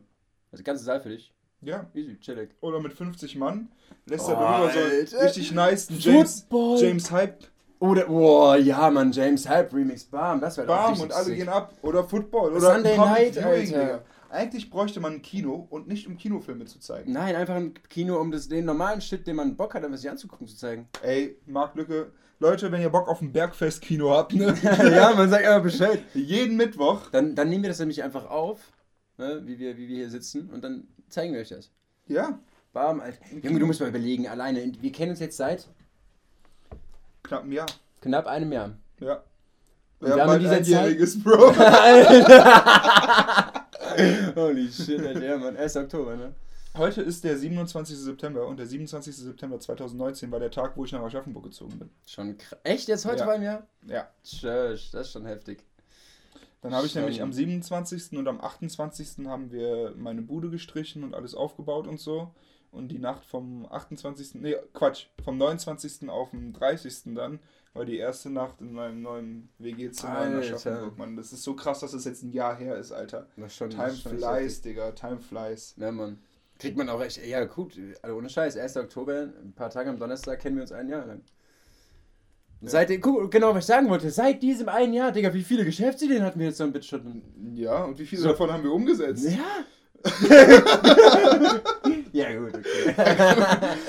[0.50, 1.32] Also ganze Saal für dich.
[1.62, 1.86] Ja.
[1.94, 2.50] Easy, chillig.
[2.60, 3.68] Oder mit 50 Mann
[4.04, 6.80] lässt oh, er darüber so richtig nice James, Football.
[6.80, 7.44] James Hype.
[7.78, 11.36] Oder, boah, ja, Mann, James Hype Remix, bam, das wäre Bam, und alle sick.
[11.36, 11.74] gehen ab.
[11.82, 12.52] Oder Football.
[12.52, 14.02] Oder Sunday Night, Alter.
[14.30, 17.12] Eigentlich bräuchte man ein Kino und nicht um Kinofilme zu zeigen.
[17.12, 20.10] Nein, einfach ein Kino, um das, den normalen Shit, den man Bock hat, einfach sich
[20.10, 20.88] anzugucken, zu zeigen.
[21.02, 24.54] Ey, Mark Lücke, Leute, wenn ihr Bock auf ein Bergfest-Kino habt, ne?
[24.62, 26.02] ja, man sagt einfach Bescheid.
[26.12, 27.10] Jeden Mittwoch.
[27.10, 28.72] Dann, dann nehmen wir das nämlich einfach auf,
[29.16, 29.40] ne?
[29.44, 31.70] wie, wir, wie wir hier sitzen, und dann zeigen wir euch das.
[32.08, 32.38] Ja.
[32.72, 33.18] Bam, Alter.
[33.42, 34.70] Junge, du musst mal überlegen, alleine.
[34.80, 35.66] Wir kennen uns jetzt seit.
[37.22, 37.66] Knapp einem Jahr.
[38.02, 38.72] Knapp einem Jahr.
[39.00, 39.22] Ja.
[40.00, 41.24] Wir, wir haben in dieser Zeit.
[41.24, 41.54] Bro.
[41.58, 42.44] Alter.
[44.36, 45.24] Holy shit, Alter.
[45.24, 45.56] Ja, Mann.
[45.56, 45.76] 1.
[45.76, 46.34] Oktober, ne?
[46.76, 47.96] Heute ist der 27.
[47.96, 49.16] September und der 27.
[49.16, 51.90] September 2019 war der Tag, wo ich nach Aschaffenburg gezogen bin.
[52.06, 52.58] Schon krass.
[52.64, 52.88] Echt?
[52.88, 53.26] Jetzt heute ja.
[53.26, 53.66] bei mir?
[53.86, 54.10] Ja.
[54.22, 55.64] Tschüss, das ist schon heftig.
[56.60, 57.02] Dann habe ich schon.
[57.02, 58.18] nämlich am 27.
[58.18, 59.26] und am 28.
[59.26, 62.34] haben wir meine Bude gestrichen und alles aufgebaut und so.
[62.72, 64.34] Und die Nacht vom 28.
[64.34, 66.10] Nee, Quatsch, vom 29.
[66.10, 67.14] auf den 30.
[67.14, 67.38] dann
[67.72, 71.16] war die erste Nacht in meinem neuen WG-Zimmer in Aschaffenburg, Mann.
[71.16, 73.28] Das ist so krass, dass es das jetzt ein Jahr her ist, Alter.
[73.36, 74.92] Das schon, Time das flies, Digga.
[74.92, 75.74] Time flies.
[75.78, 76.18] Ja, Mann.
[76.58, 78.76] Kriegt man auch echt, ja gut, also ohne Scheiß, 1.
[78.78, 81.20] Oktober, ein paar Tage am Donnerstag kennen wir uns ein Jahr lang.
[82.62, 82.70] Ja.
[82.70, 86.22] Seit, guck, genau, was ich sagen wollte, seit diesem einen Jahr, Digga, wie viele Geschäftsideen
[86.22, 87.02] hatten wir jetzt so ein Bitshot?
[87.54, 88.28] Ja, und wie viele so.
[88.28, 89.28] davon haben wir umgesetzt?
[89.28, 89.64] Ja.
[92.12, 92.94] ja, gut, okay.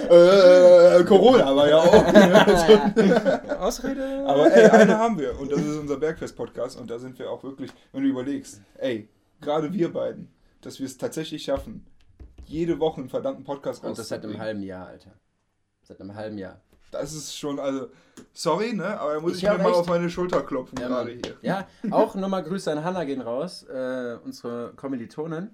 [0.99, 3.59] äh, Corona war ja auch.
[3.59, 4.25] Ausrede.
[4.25, 7.43] Aber ey, eine haben wir und das ist unser Bergfest-Podcast und da sind wir auch
[7.43, 9.07] wirklich, wenn du überlegst, ey,
[9.41, 10.29] gerade wir beiden,
[10.61, 11.85] dass wir es tatsächlich schaffen,
[12.47, 15.11] jede Woche einen verdammten Podcast Und das seit einem halben Jahr, Alter.
[15.83, 16.61] Seit einem halben Jahr.
[16.91, 17.89] Das ist schon, also,
[18.33, 18.99] sorry, ne?
[18.99, 21.37] Aber da muss ich, ich mir mal auf meine Schulter klopfen ja, gerade hier.
[21.41, 25.51] Ja, auch nochmal Grüße an Hanna gehen raus, äh, unsere Kommilitonin.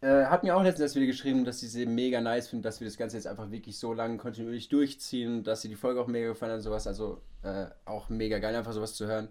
[0.00, 2.80] Äh, hat mir auch letztens erst wieder geschrieben, dass sie sie mega nice findet, dass
[2.80, 6.06] wir das Ganze jetzt einfach wirklich so lange kontinuierlich durchziehen, dass sie die Folge auch
[6.06, 6.86] mega gefallen hat und sowas.
[6.86, 9.28] Also äh, auch mega geil, einfach sowas zu hören.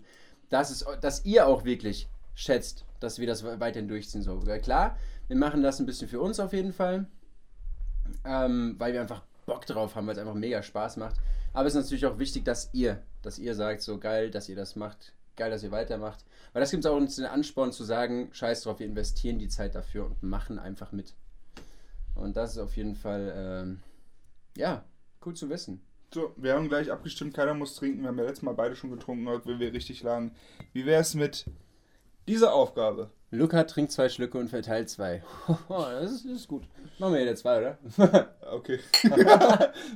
[0.49, 4.21] Dass, es, dass ihr auch wirklich schätzt, dass wir das weiterhin durchziehen.
[4.23, 4.39] So.
[4.61, 4.97] Klar,
[5.27, 7.05] wir machen das ein bisschen für uns auf jeden Fall,
[8.25, 11.17] ähm, weil wir einfach Bock drauf haben, weil es einfach mega Spaß macht.
[11.53, 14.55] Aber es ist natürlich auch wichtig, dass ihr, dass ihr sagt, so geil, dass ihr
[14.55, 16.23] das macht, geil, dass ihr weitermacht.
[16.53, 19.47] Weil das gibt es auch uns den Ansporn zu sagen, scheiß drauf, wir investieren die
[19.47, 21.13] Zeit dafür und machen einfach mit.
[22.15, 23.79] Und das ist auf jeden Fall, ähm,
[24.57, 24.83] ja,
[25.25, 25.81] cool zu wissen.
[26.13, 28.01] So, wir haben gleich abgestimmt, keiner muss trinken.
[28.01, 30.33] Wir haben ja letztes Mal beide schon getrunken, weil wir richtig lagen.
[30.73, 31.45] Wie wäre es mit
[32.27, 33.11] dieser Aufgabe?
[33.29, 35.21] Luca trinkt zwei Schlücke und verteilt zwei.
[35.69, 36.63] das, ist, das ist gut.
[36.97, 37.77] Machen wir jetzt zwei, oder?
[38.51, 38.79] okay.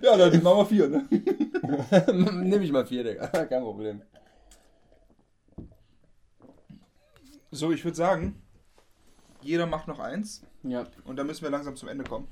[0.01, 1.07] ja, dann machen wir vier, ne?
[2.13, 3.27] Nehme ich mal vier, Digga.
[3.27, 4.01] Kein Problem.
[7.51, 8.41] So, ich würde sagen,
[9.41, 10.45] jeder macht noch eins.
[10.63, 10.85] Ja.
[11.05, 12.27] Und dann müssen wir langsam zum Ende kommen.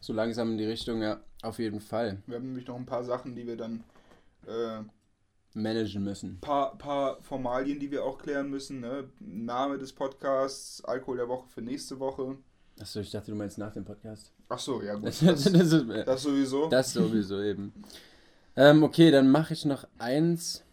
[0.00, 2.22] So langsam in die Richtung, ja, auf jeden Fall.
[2.26, 3.84] Wir haben nämlich noch ein paar Sachen, die wir dann
[4.46, 4.80] äh,
[5.54, 6.34] managen müssen.
[6.34, 8.80] Ein paar, paar Formalien, die wir auch klären müssen.
[8.80, 9.08] Ne?
[9.20, 12.36] Name des Podcasts, Alkohol der Woche für nächste Woche.
[12.80, 14.32] Achso, ich dachte, du meinst nach dem Podcast.
[14.48, 15.04] Achso, ja gut.
[15.22, 16.68] Das, das, ist, das sowieso.
[16.68, 17.72] Das sowieso eben.
[18.56, 20.64] Ähm, okay, dann mache ich noch eins.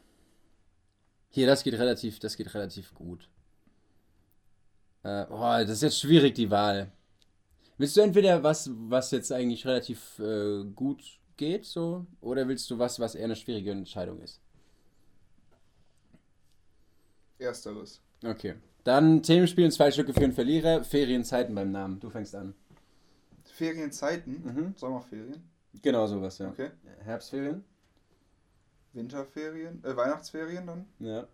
[1.29, 3.29] Hier, das geht relativ, das geht relativ gut.
[5.03, 6.91] Äh, oh, das ist jetzt schwierig, die Wahl.
[7.77, 11.01] Willst du entweder was, was jetzt eigentlich relativ äh, gut
[11.37, 14.41] geht, so, oder willst du was, was eher eine schwierige Entscheidung ist?
[17.39, 18.01] Ersteres.
[18.23, 18.55] Okay.
[18.83, 20.83] Dann Themenspiel und zwei Stücke für einen Verlierer.
[20.83, 21.99] Ferienzeiten beim Namen.
[21.99, 22.53] Du fängst an.
[23.45, 24.43] Ferienzeiten?
[24.43, 24.73] Mhm.
[24.75, 25.43] Sommerferien?
[25.81, 26.49] Genau sowas, ja.
[26.49, 26.71] Okay.
[27.03, 27.63] Herbstferien?
[28.93, 29.83] Winterferien?
[29.83, 30.85] Äh, Weihnachtsferien dann?
[30.99, 31.27] Ja.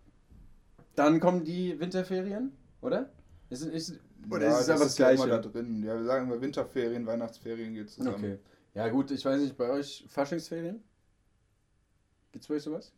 [0.94, 3.10] Dann kommen die Winterferien, oder?
[3.48, 4.00] Ist, ist,
[4.30, 5.28] oder ja, ist es aber das Gleiche?
[5.28, 5.82] Ja, da drin.
[5.84, 8.16] Ja, wir sagen immer Winterferien, Weihnachtsferien geht zusammen.
[8.16, 8.38] Okay.
[8.74, 10.82] Ja gut, ich weiß nicht, bei euch Faschingsferien?
[12.32, 12.92] Gibt's bei euch sowas?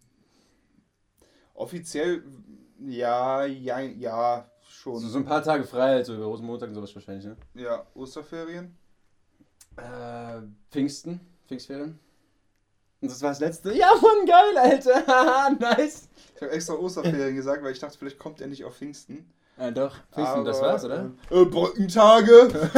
[1.54, 2.22] Offiziell
[2.78, 4.98] ja, ja, ja, schon.
[5.00, 7.36] So, so ein paar Tage frei, also über Rosenmontag und sowas wahrscheinlich, ne?
[7.54, 8.76] Ja, Osterferien?
[9.76, 11.98] Äh, Pfingsten, Pfingstferien.
[13.00, 13.72] Und das war das letzte.
[13.74, 15.50] Ja, Mann, geil, Alter.
[15.60, 16.08] nice.
[16.34, 19.32] Ich habe extra Osterferien gesagt, weil ich dachte, vielleicht kommt er nicht auf Pfingsten.
[19.56, 19.96] Ja, doch.
[20.12, 21.10] Pfingsten, Aber, das war's, oder?
[21.30, 22.48] Äh, Brückentage.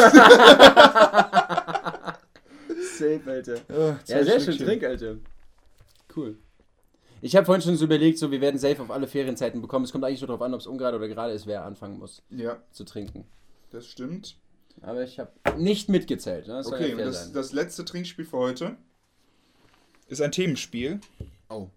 [2.98, 3.56] Safe, Alter.
[3.70, 5.16] Oh, ja, sehr schön Trink, Alter.
[6.14, 6.36] Cool.
[7.22, 9.84] Ich habe vorhin schon so überlegt, so wir werden safe auf alle Ferienzeiten bekommen.
[9.84, 12.22] Es kommt eigentlich nur darauf an, ob es ungerade oder gerade ist, wer anfangen muss
[12.30, 12.58] ja.
[12.70, 13.24] zu trinken.
[13.70, 14.36] Das stimmt.
[14.82, 16.46] Aber ich habe nicht mitgezählt.
[16.46, 16.54] Ne?
[16.54, 18.76] Das okay, ja das, das, letzte Trinkspiel für heute
[20.08, 21.00] ist ein Themenspiel.
[21.48, 21.68] Oh.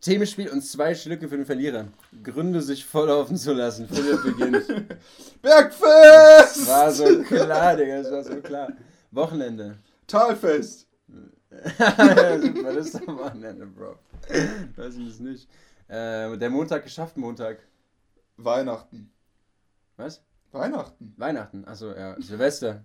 [0.00, 1.88] Themenspiel und zwei Schlücke für den Verlierer.
[2.22, 3.86] Gründe, sich volllaufen zu lassen.
[3.86, 4.66] Philipp beginnt.
[5.42, 6.66] Bergfest!
[6.66, 8.72] War so klar, Digga, das war so klar.
[9.10, 9.76] Wochenende.
[10.06, 10.86] Talfest.
[11.78, 13.96] ja, super, das ist doch Wochenende, Bro.
[14.76, 15.48] Weiß ich das nicht.
[15.88, 17.58] Äh, der Montag geschafft, Montag.
[18.36, 19.12] Weihnachten.
[19.96, 20.22] Was?
[20.52, 21.14] Weihnachten.
[21.16, 22.20] Weihnachten, achso, ja.
[22.20, 22.84] Silvester.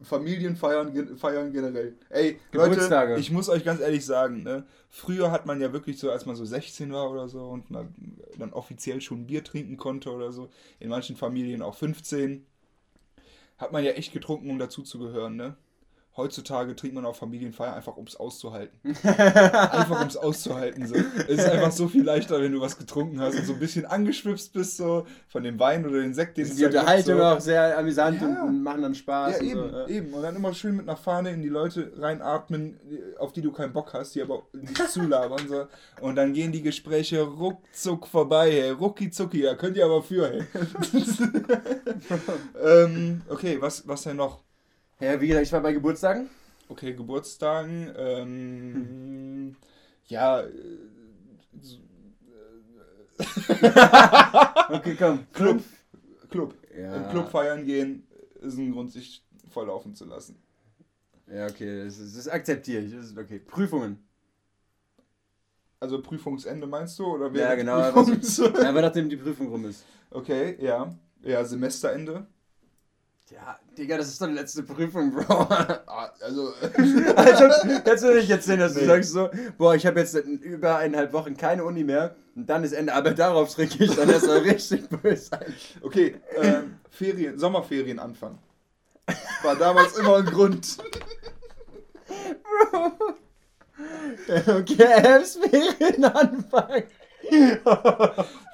[0.00, 1.96] Familien feiern, feiern generell.
[2.08, 6.12] Ey, Leute, ich muss euch ganz ehrlich sagen, ne, früher hat man ja wirklich so,
[6.12, 7.92] als man so 16 war oder so und dann,
[8.38, 12.46] dann offiziell schon Bier trinken konnte oder so, in manchen Familien auch 15,
[13.58, 15.56] hat man ja echt getrunken, um dazuzugehören, ne?
[16.18, 18.78] Heutzutage trinkt man auf Familienfeier einfach, um es auszuhalten.
[19.02, 20.86] einfach, um es auszuhalten.
[20.86, 20.96] So.
[20.96, 23.86] Es ist einfach so viel leichter, wenn du was getrunken hast und so ein bisschen
[23.86, 27.24] angeschwipst bist, so von dem Wein oder den Sekt, den es Die Unterhaltung so.
[27.24, 28.42] auch sehr amüsant ja.
[28.44, 29.38] und machen dann Spaß.
[29.38, 29.86] Ja, eben, so, ja.
[29.86, 30.12] eben.
[30.12, 32.78] Und dann immer schön mit einer Fahne in die Leute reinatmen,
[33.18, 35.48] auf die du keinen Bock hast, die aber nicht zulabern.
[35.48, 35.66] So.
[36.00, 38.70] Und dann gehen die Gespräche ruckzuck vorbei, hey.
[38.70, 40.42] Rucki zucki, ja, könnt ihr aber für, hey.
[42.64, 44.47] ähm, okay, was, was denn noch?
[45.00, 46.28] Ja, wie gesagt, ich war bei Geburtstagen.
[46.68, 47.92] Okay, Geburtstagen.
[47.96, 49.56] Ähm,
[50.06, 50.40] ja.
[50.40, 50.48] Äh,
[54.74, 55.26] okay, komm.
[55.32, 55.62] Club.
[56.30, 56.54] Club.
[56.76, 56.96] Ja.
[56.96, 58.08] Im Club feiern gehen
[58.40, 60.36] ist ein Grund, sich volllaufen zu lassen.
[61.26, 62.94] Ja, okay, das, ist, das akzeptiere ich.
[62.94, 63.38] Das ist okay.
[63.38, 63.98] Prüfungen.
[65.80, 67.06] Also Prüfungsende meinst du?
[67.06, 67.90] Oder ja, genau.
[67.92, 69.84] Prüfungs ja, aber nachdem die Prüfung rum ist.
[70.10, 70.92] Okay, ja.
[71.22, 72.26] Ja, Semesterende.
[73.30, 75.48] Ja, Digga, das ist doch die letzte Prüfung, Bro.
[75.86, 76.52] Ah, also,
[77.16, 77.48] also,
[77.84, 78.80] kannst du nicht erzählen, dass nee.
[78.82, 82.64] du sagst so, boah, ich habe jetzt über eineinhalb Wochen keine Uni mehr und dann
[82.64, 85.38] ist Ende, aber darauf trinke ich dann erstmal richtig böse.
[85.82, 88.38] Okay, ähm, Ferien, Sommerferien anfangen.
[89.42, 90.78] War damals immer ein Grund.
[92.70, 92.92] Bro.
[94.58, 96.84] Okay, Herbstferien anfangen.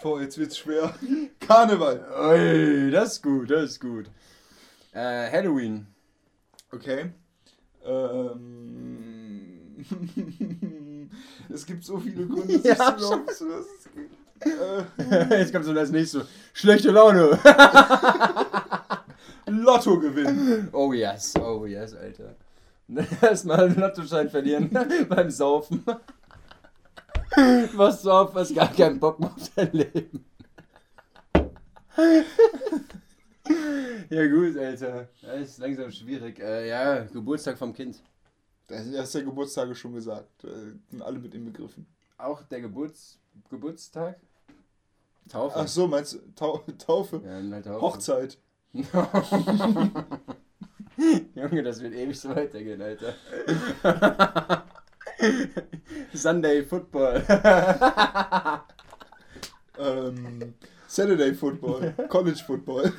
[0.02, 0.94] Boah, jetzt wird's schwer.
[1.40, 2.04] Karneval.
[2.30, 4.06] Ui, das ist gut, das ist gut.
[4.94, 5.86] Äh, Halloween.
[6.70, 7.10] Okay.
[7.84, 8.20] Ähm.
[11.52, 13.68] es gibt so viele Gründe, sich ja, zu laufen zu lassen.
[15.30, 16.26] Jetzt kommt so das nächste.
[16.52, 17.38] Schlechte Laune.
[19.46, 20.68] Lotto gewinnen.
[20.72, 22.36] Oh yes, oh yes, Alter.
[23.20, 24.70] Erstmal einen Lottoschein verlieren
[25.08, 25.84] beim Saufen.
[27.74, 30.24] Was saufen, hast gar keinen Bock mehr auf dein Leben.
[34.10, 35.08] Ja gut, Alter.
[35.22, 36.38] Das ist langsam schwierig.
[36.40, 38.02] Äh, ja, Geburtstag vom Kind.
[38.66, 40.44] Da sind erst der Geburtstage schon gesagt.
[40.44, 41.86] Äh, sind alle mit inbegriffen.
[42.16, 43.18] Auch der Geburts
[43.50, 44.18] Geburtstag?
[45.28, 45.56] Taufe.
[45.58, 47.20] Ach so, meinst du Tau Taufe?
[47.24, 47.80] Ja, halt Taufe.
[47.80, 48.38] Hochzeit.
[51.34, 53.14] Junge, das wird ewig so weitergehen, Alter.
[56.12, 57.22] Sunday Football.
[59.78, 60.54] ähm,
[60.86, 62.92] Saturday Football, College Football.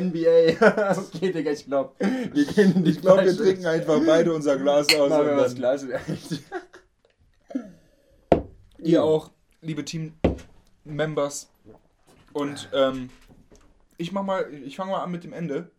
[0.00, 0.56] NBA.
[0.98, 1.98] okay, Digga, ich glaub.
[2.00, 5.10] Wir die Ich glaube, wir trinken einfach beide unser Glas aus.
[5.10, 5.86] Machen wir das Glas.
[8.78, 9.30] Ihr auch,
[9.60, 11.50] liebe Team-Members.
[12.32, 13.10] Und ähm,
[13.96, 15.70] ich mach mal, ich fange mal an mit dem Ende.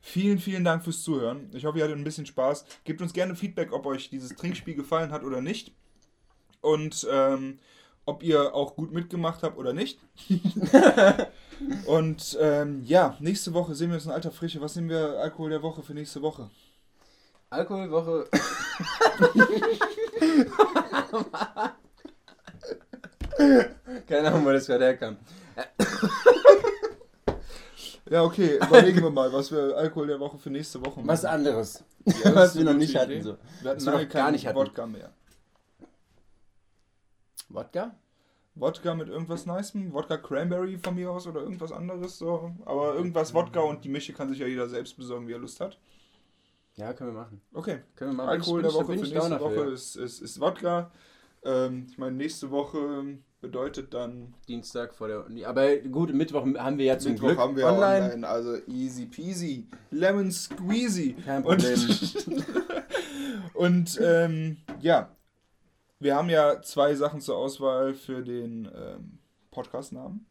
[0.00, 1.50] Vielen, vielen Dank fürs Zuhören.
[1.52, 2.64] Ich hoffe, ihr hattet ein bisschen Spaß.
[2.84, 5.72] Gebt uns gerne Feedback, ob euch dieses Trinkspiel gefallen hat oder nicht.
[6.60, 7.58] Und ähm,
[8.04, 9.98] ob ihr auch gut mitgemacht habt oder nicht.
[11.86, 14.60] Und ähm, ja, nächste Woche sehen wir uns in alter Frische.
[14.60, 16.50] Was nehmen wir Alkohol der Woche für nächste Woche?
[17.50, 18.28] Alkoholwoche.
[24.08, 25.16] Keine Ahnung, wo das gerade herkam.
[28.10, 31.08] ja, okay, überlegen wir mal, was wir Alkohol der Woche für nächste Woche machen.
[31.08, 31.84] Was anderes.
[32.24, 33.22] Ja, was wir noch nicht hatten.
[33.22, 33.36] So.
[33.60, 34.56] Wir hatten lange gar nicht hatten.
[34.56, 35.12] Wodka mehr.
[37.52, 37.94] Wodka?
[38.54, 42.52] Wodka mit irgendwas Nicem, Wodka Cranberry von mir aus oder irgendwas anderes so.
[42.64, 45.60] Aber irgendwas Wodka und die Mische kann sich ja jeder selbst besorgen, wie er Lust
[45.60, 45.78] hat.
[46.74, 47.40] Ja, können wir machen.
[47.52, 47.80] Okay.
[47.96, 48.30] Können wir machen.
[48.30, 50.90] Alkohol der Woche für nächste Woche ist, ist, ist Wodka.
[51.44, 54.34] Ähm, ich meine, nächste Woche bedeutet dann.
[54.48, 55.44] Dienstag vor der Uni.
[55.44, 58.04] Aber gut, Mittwoch haben wir ja zum Mittwoch Glück haben wir online.
[58.04, 58.28] online.
[58.28, 59.66] Also easy peasy.
[59.90, 61.14] Lemon squeezy.
[61.24, 61.78] Kein Problem.
[63.54, 65.10] Und, und ähm, ja,
[66.02, 69.18] wir haben ja zwei Sachen zur Auswahl für den ähm,
[69.50, 70.26] Podcast-Namen.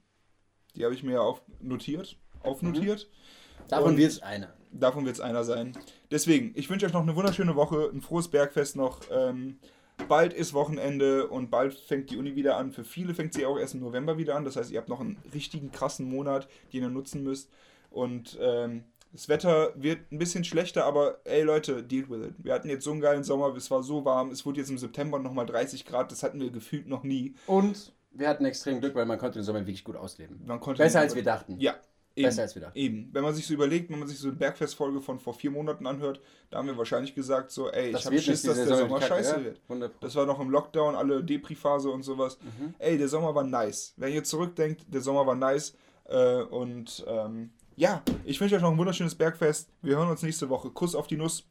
[0.76, 3.08] Die habe ich mir ja auf notiert, aufnotiert.
[3.10, 3.68] Mhm.
[3.68, 4.54] Davon wird es einer.
[4.72, 5.78] Davon wird es einer sein.
[6.10, 9.02] Deswegen, ich wünsche euch noch eine wunderschöne Woche, ein frohes Bergfest noch.
[9.12, 9.60] Ähm,
[10.08, 12.72] bald ist Wochenende und bald fängt die Uni wieder an.
[12.72, 14.46] Für viele fängt sie auch erst im November wieder an.
[14.46, 17.50] Das heißt, ihr habt noch einen richtigen krassen Monat, den ihr nutzen müsst.
[17.90, 22.36] Und ähm, das Wetter wird ein bisschen schlechter, aber ey Leute, deal with it.
[22.38, 24.78] Wir hatten jetzt so einen geilen Sommer, es war so warm, es wurde jetzt im
[24.78, 27.36] September nochmal 30 Grad, das hatten wir gefühlt noch nie.
[27.48, 30.42] Und wir hatten extrem Glück, weil man konnte den Sommer wirklich gut ausleben.
[30.78, 31.60] Besser als wir dachten.
[31.60, 31.76] Ja.
[32.14, 32.78] Eben, Besser als wir dachten.
[32.78, 33.10] Eben.
[33.14, 35.88] Wenn man sich so überlegt, wenn man sich so eine Bergfestfolge von vor vier Monaten
[35.88, 39.00] anhört, da haben wir wahrscheinlich gesagt, so, ey, das ich hab Schiss, dass der Sommer
[39.00, 39.44] Kacke, scheiße ja?
[39.46, 39.60] wird.
[39.70, 39.92] 100%.
[40.02, 42.38] Das war noch im Lockdown, alle Depri-Phase und sowas.
[42.42, 42.74] Mhm.
[42.80, 43.94] Ey, der Sommer war nice.
[43.96, 45.74] Wenn ihr zurückdenkt, der Sommer war nice.
[46.10, 49.70] Äh, und ähm, ja, ich wünsche euch noch ein wunderschönes Bergfest.
[49.82, 50.70] Wir hören uns nächste Woche.
[50.70, 51.44] Kuss auf die Nuss.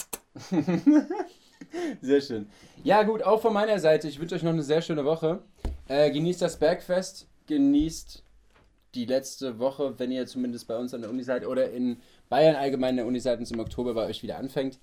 [2.01, 2.49] sehr schön.
[2.85, 4.09] Ja, gut, auch von meiner Seite.
[4.09, 5.43] Ich wünsche euch noch eine sehr schöne Woche.
[5.89, 7.27] Äh, genießt das Bergfest.
[7.47, 8.23] Genießt
[8.95, 12.57] die letzte Woche, wenn ihr zumindest bei uns an der Uni seid oder in Bayern
[12.57, 14.79] allgemein an der Uni seid und es im Oktober bei euch wieder anfängt.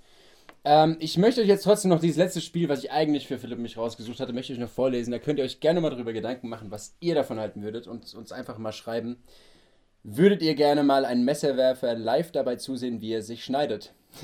[0.63, 3.59] Ähm, ich möchte euch jetzt trotzdem noch dieses letzte Spiel, was ich eigentlich für Philipp
[3.59, 5.11] mich rausgesucht hatte, möchte ich noch vorlesen.
[5.11, 8.13] Da könnt ihr euch gerne mal darüber Gedanken machen, was ihr davon halten würdet und
[8.13, 9.17] uns einfach mal schreiben.
[10.09, 13.93] Würdet ihr gerne mal einen Messerwerfer live dabei zusehen, wie er sich schneidet?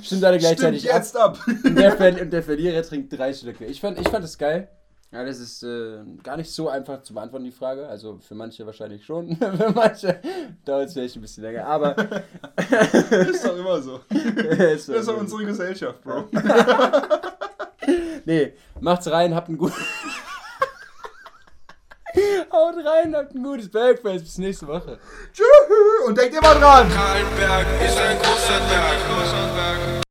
[0.00, 1.38] Stimmt alle gleichzeitig Stimmt jetzt ab.
[1.38, 1.46] ab.
[1.62, 3.66] und, der Ver und der Verlierer trinkt drei Stücke.
[3.66, 4.70] Ich fand, ich fand das geil.
[5.12, 7.86] Ja, das ist äh, gar nicht so einfach zu beantworten, die Frage.
[7.88, 9.36] Also für manche wahrscheinlich schon.
[9.36, 10.18] für manche
[10.64, 11.66] dauert es vielleicht ein bisschen länger.
[11.66, 11.94] Aber.
[13.10, 14.00] ist doch immer so.
[14.08, 16.24] das ist doch unsere Gesellschaft, Bro.
[18.24, 19.74] nee, macht's rein, habt einen guten.
[22.52, 24.24] Haut rein, habt ein gutes Bergfest.
[24.24, 24.98] Bis nächste Woche.
[25.32, 25.46] Tschüss
[26.06, 26.88] und denkt immer dran.
[26.90, 28.98] Kallenberg ist ein großer Berg.
[29.08, 30.05] Großer Berg.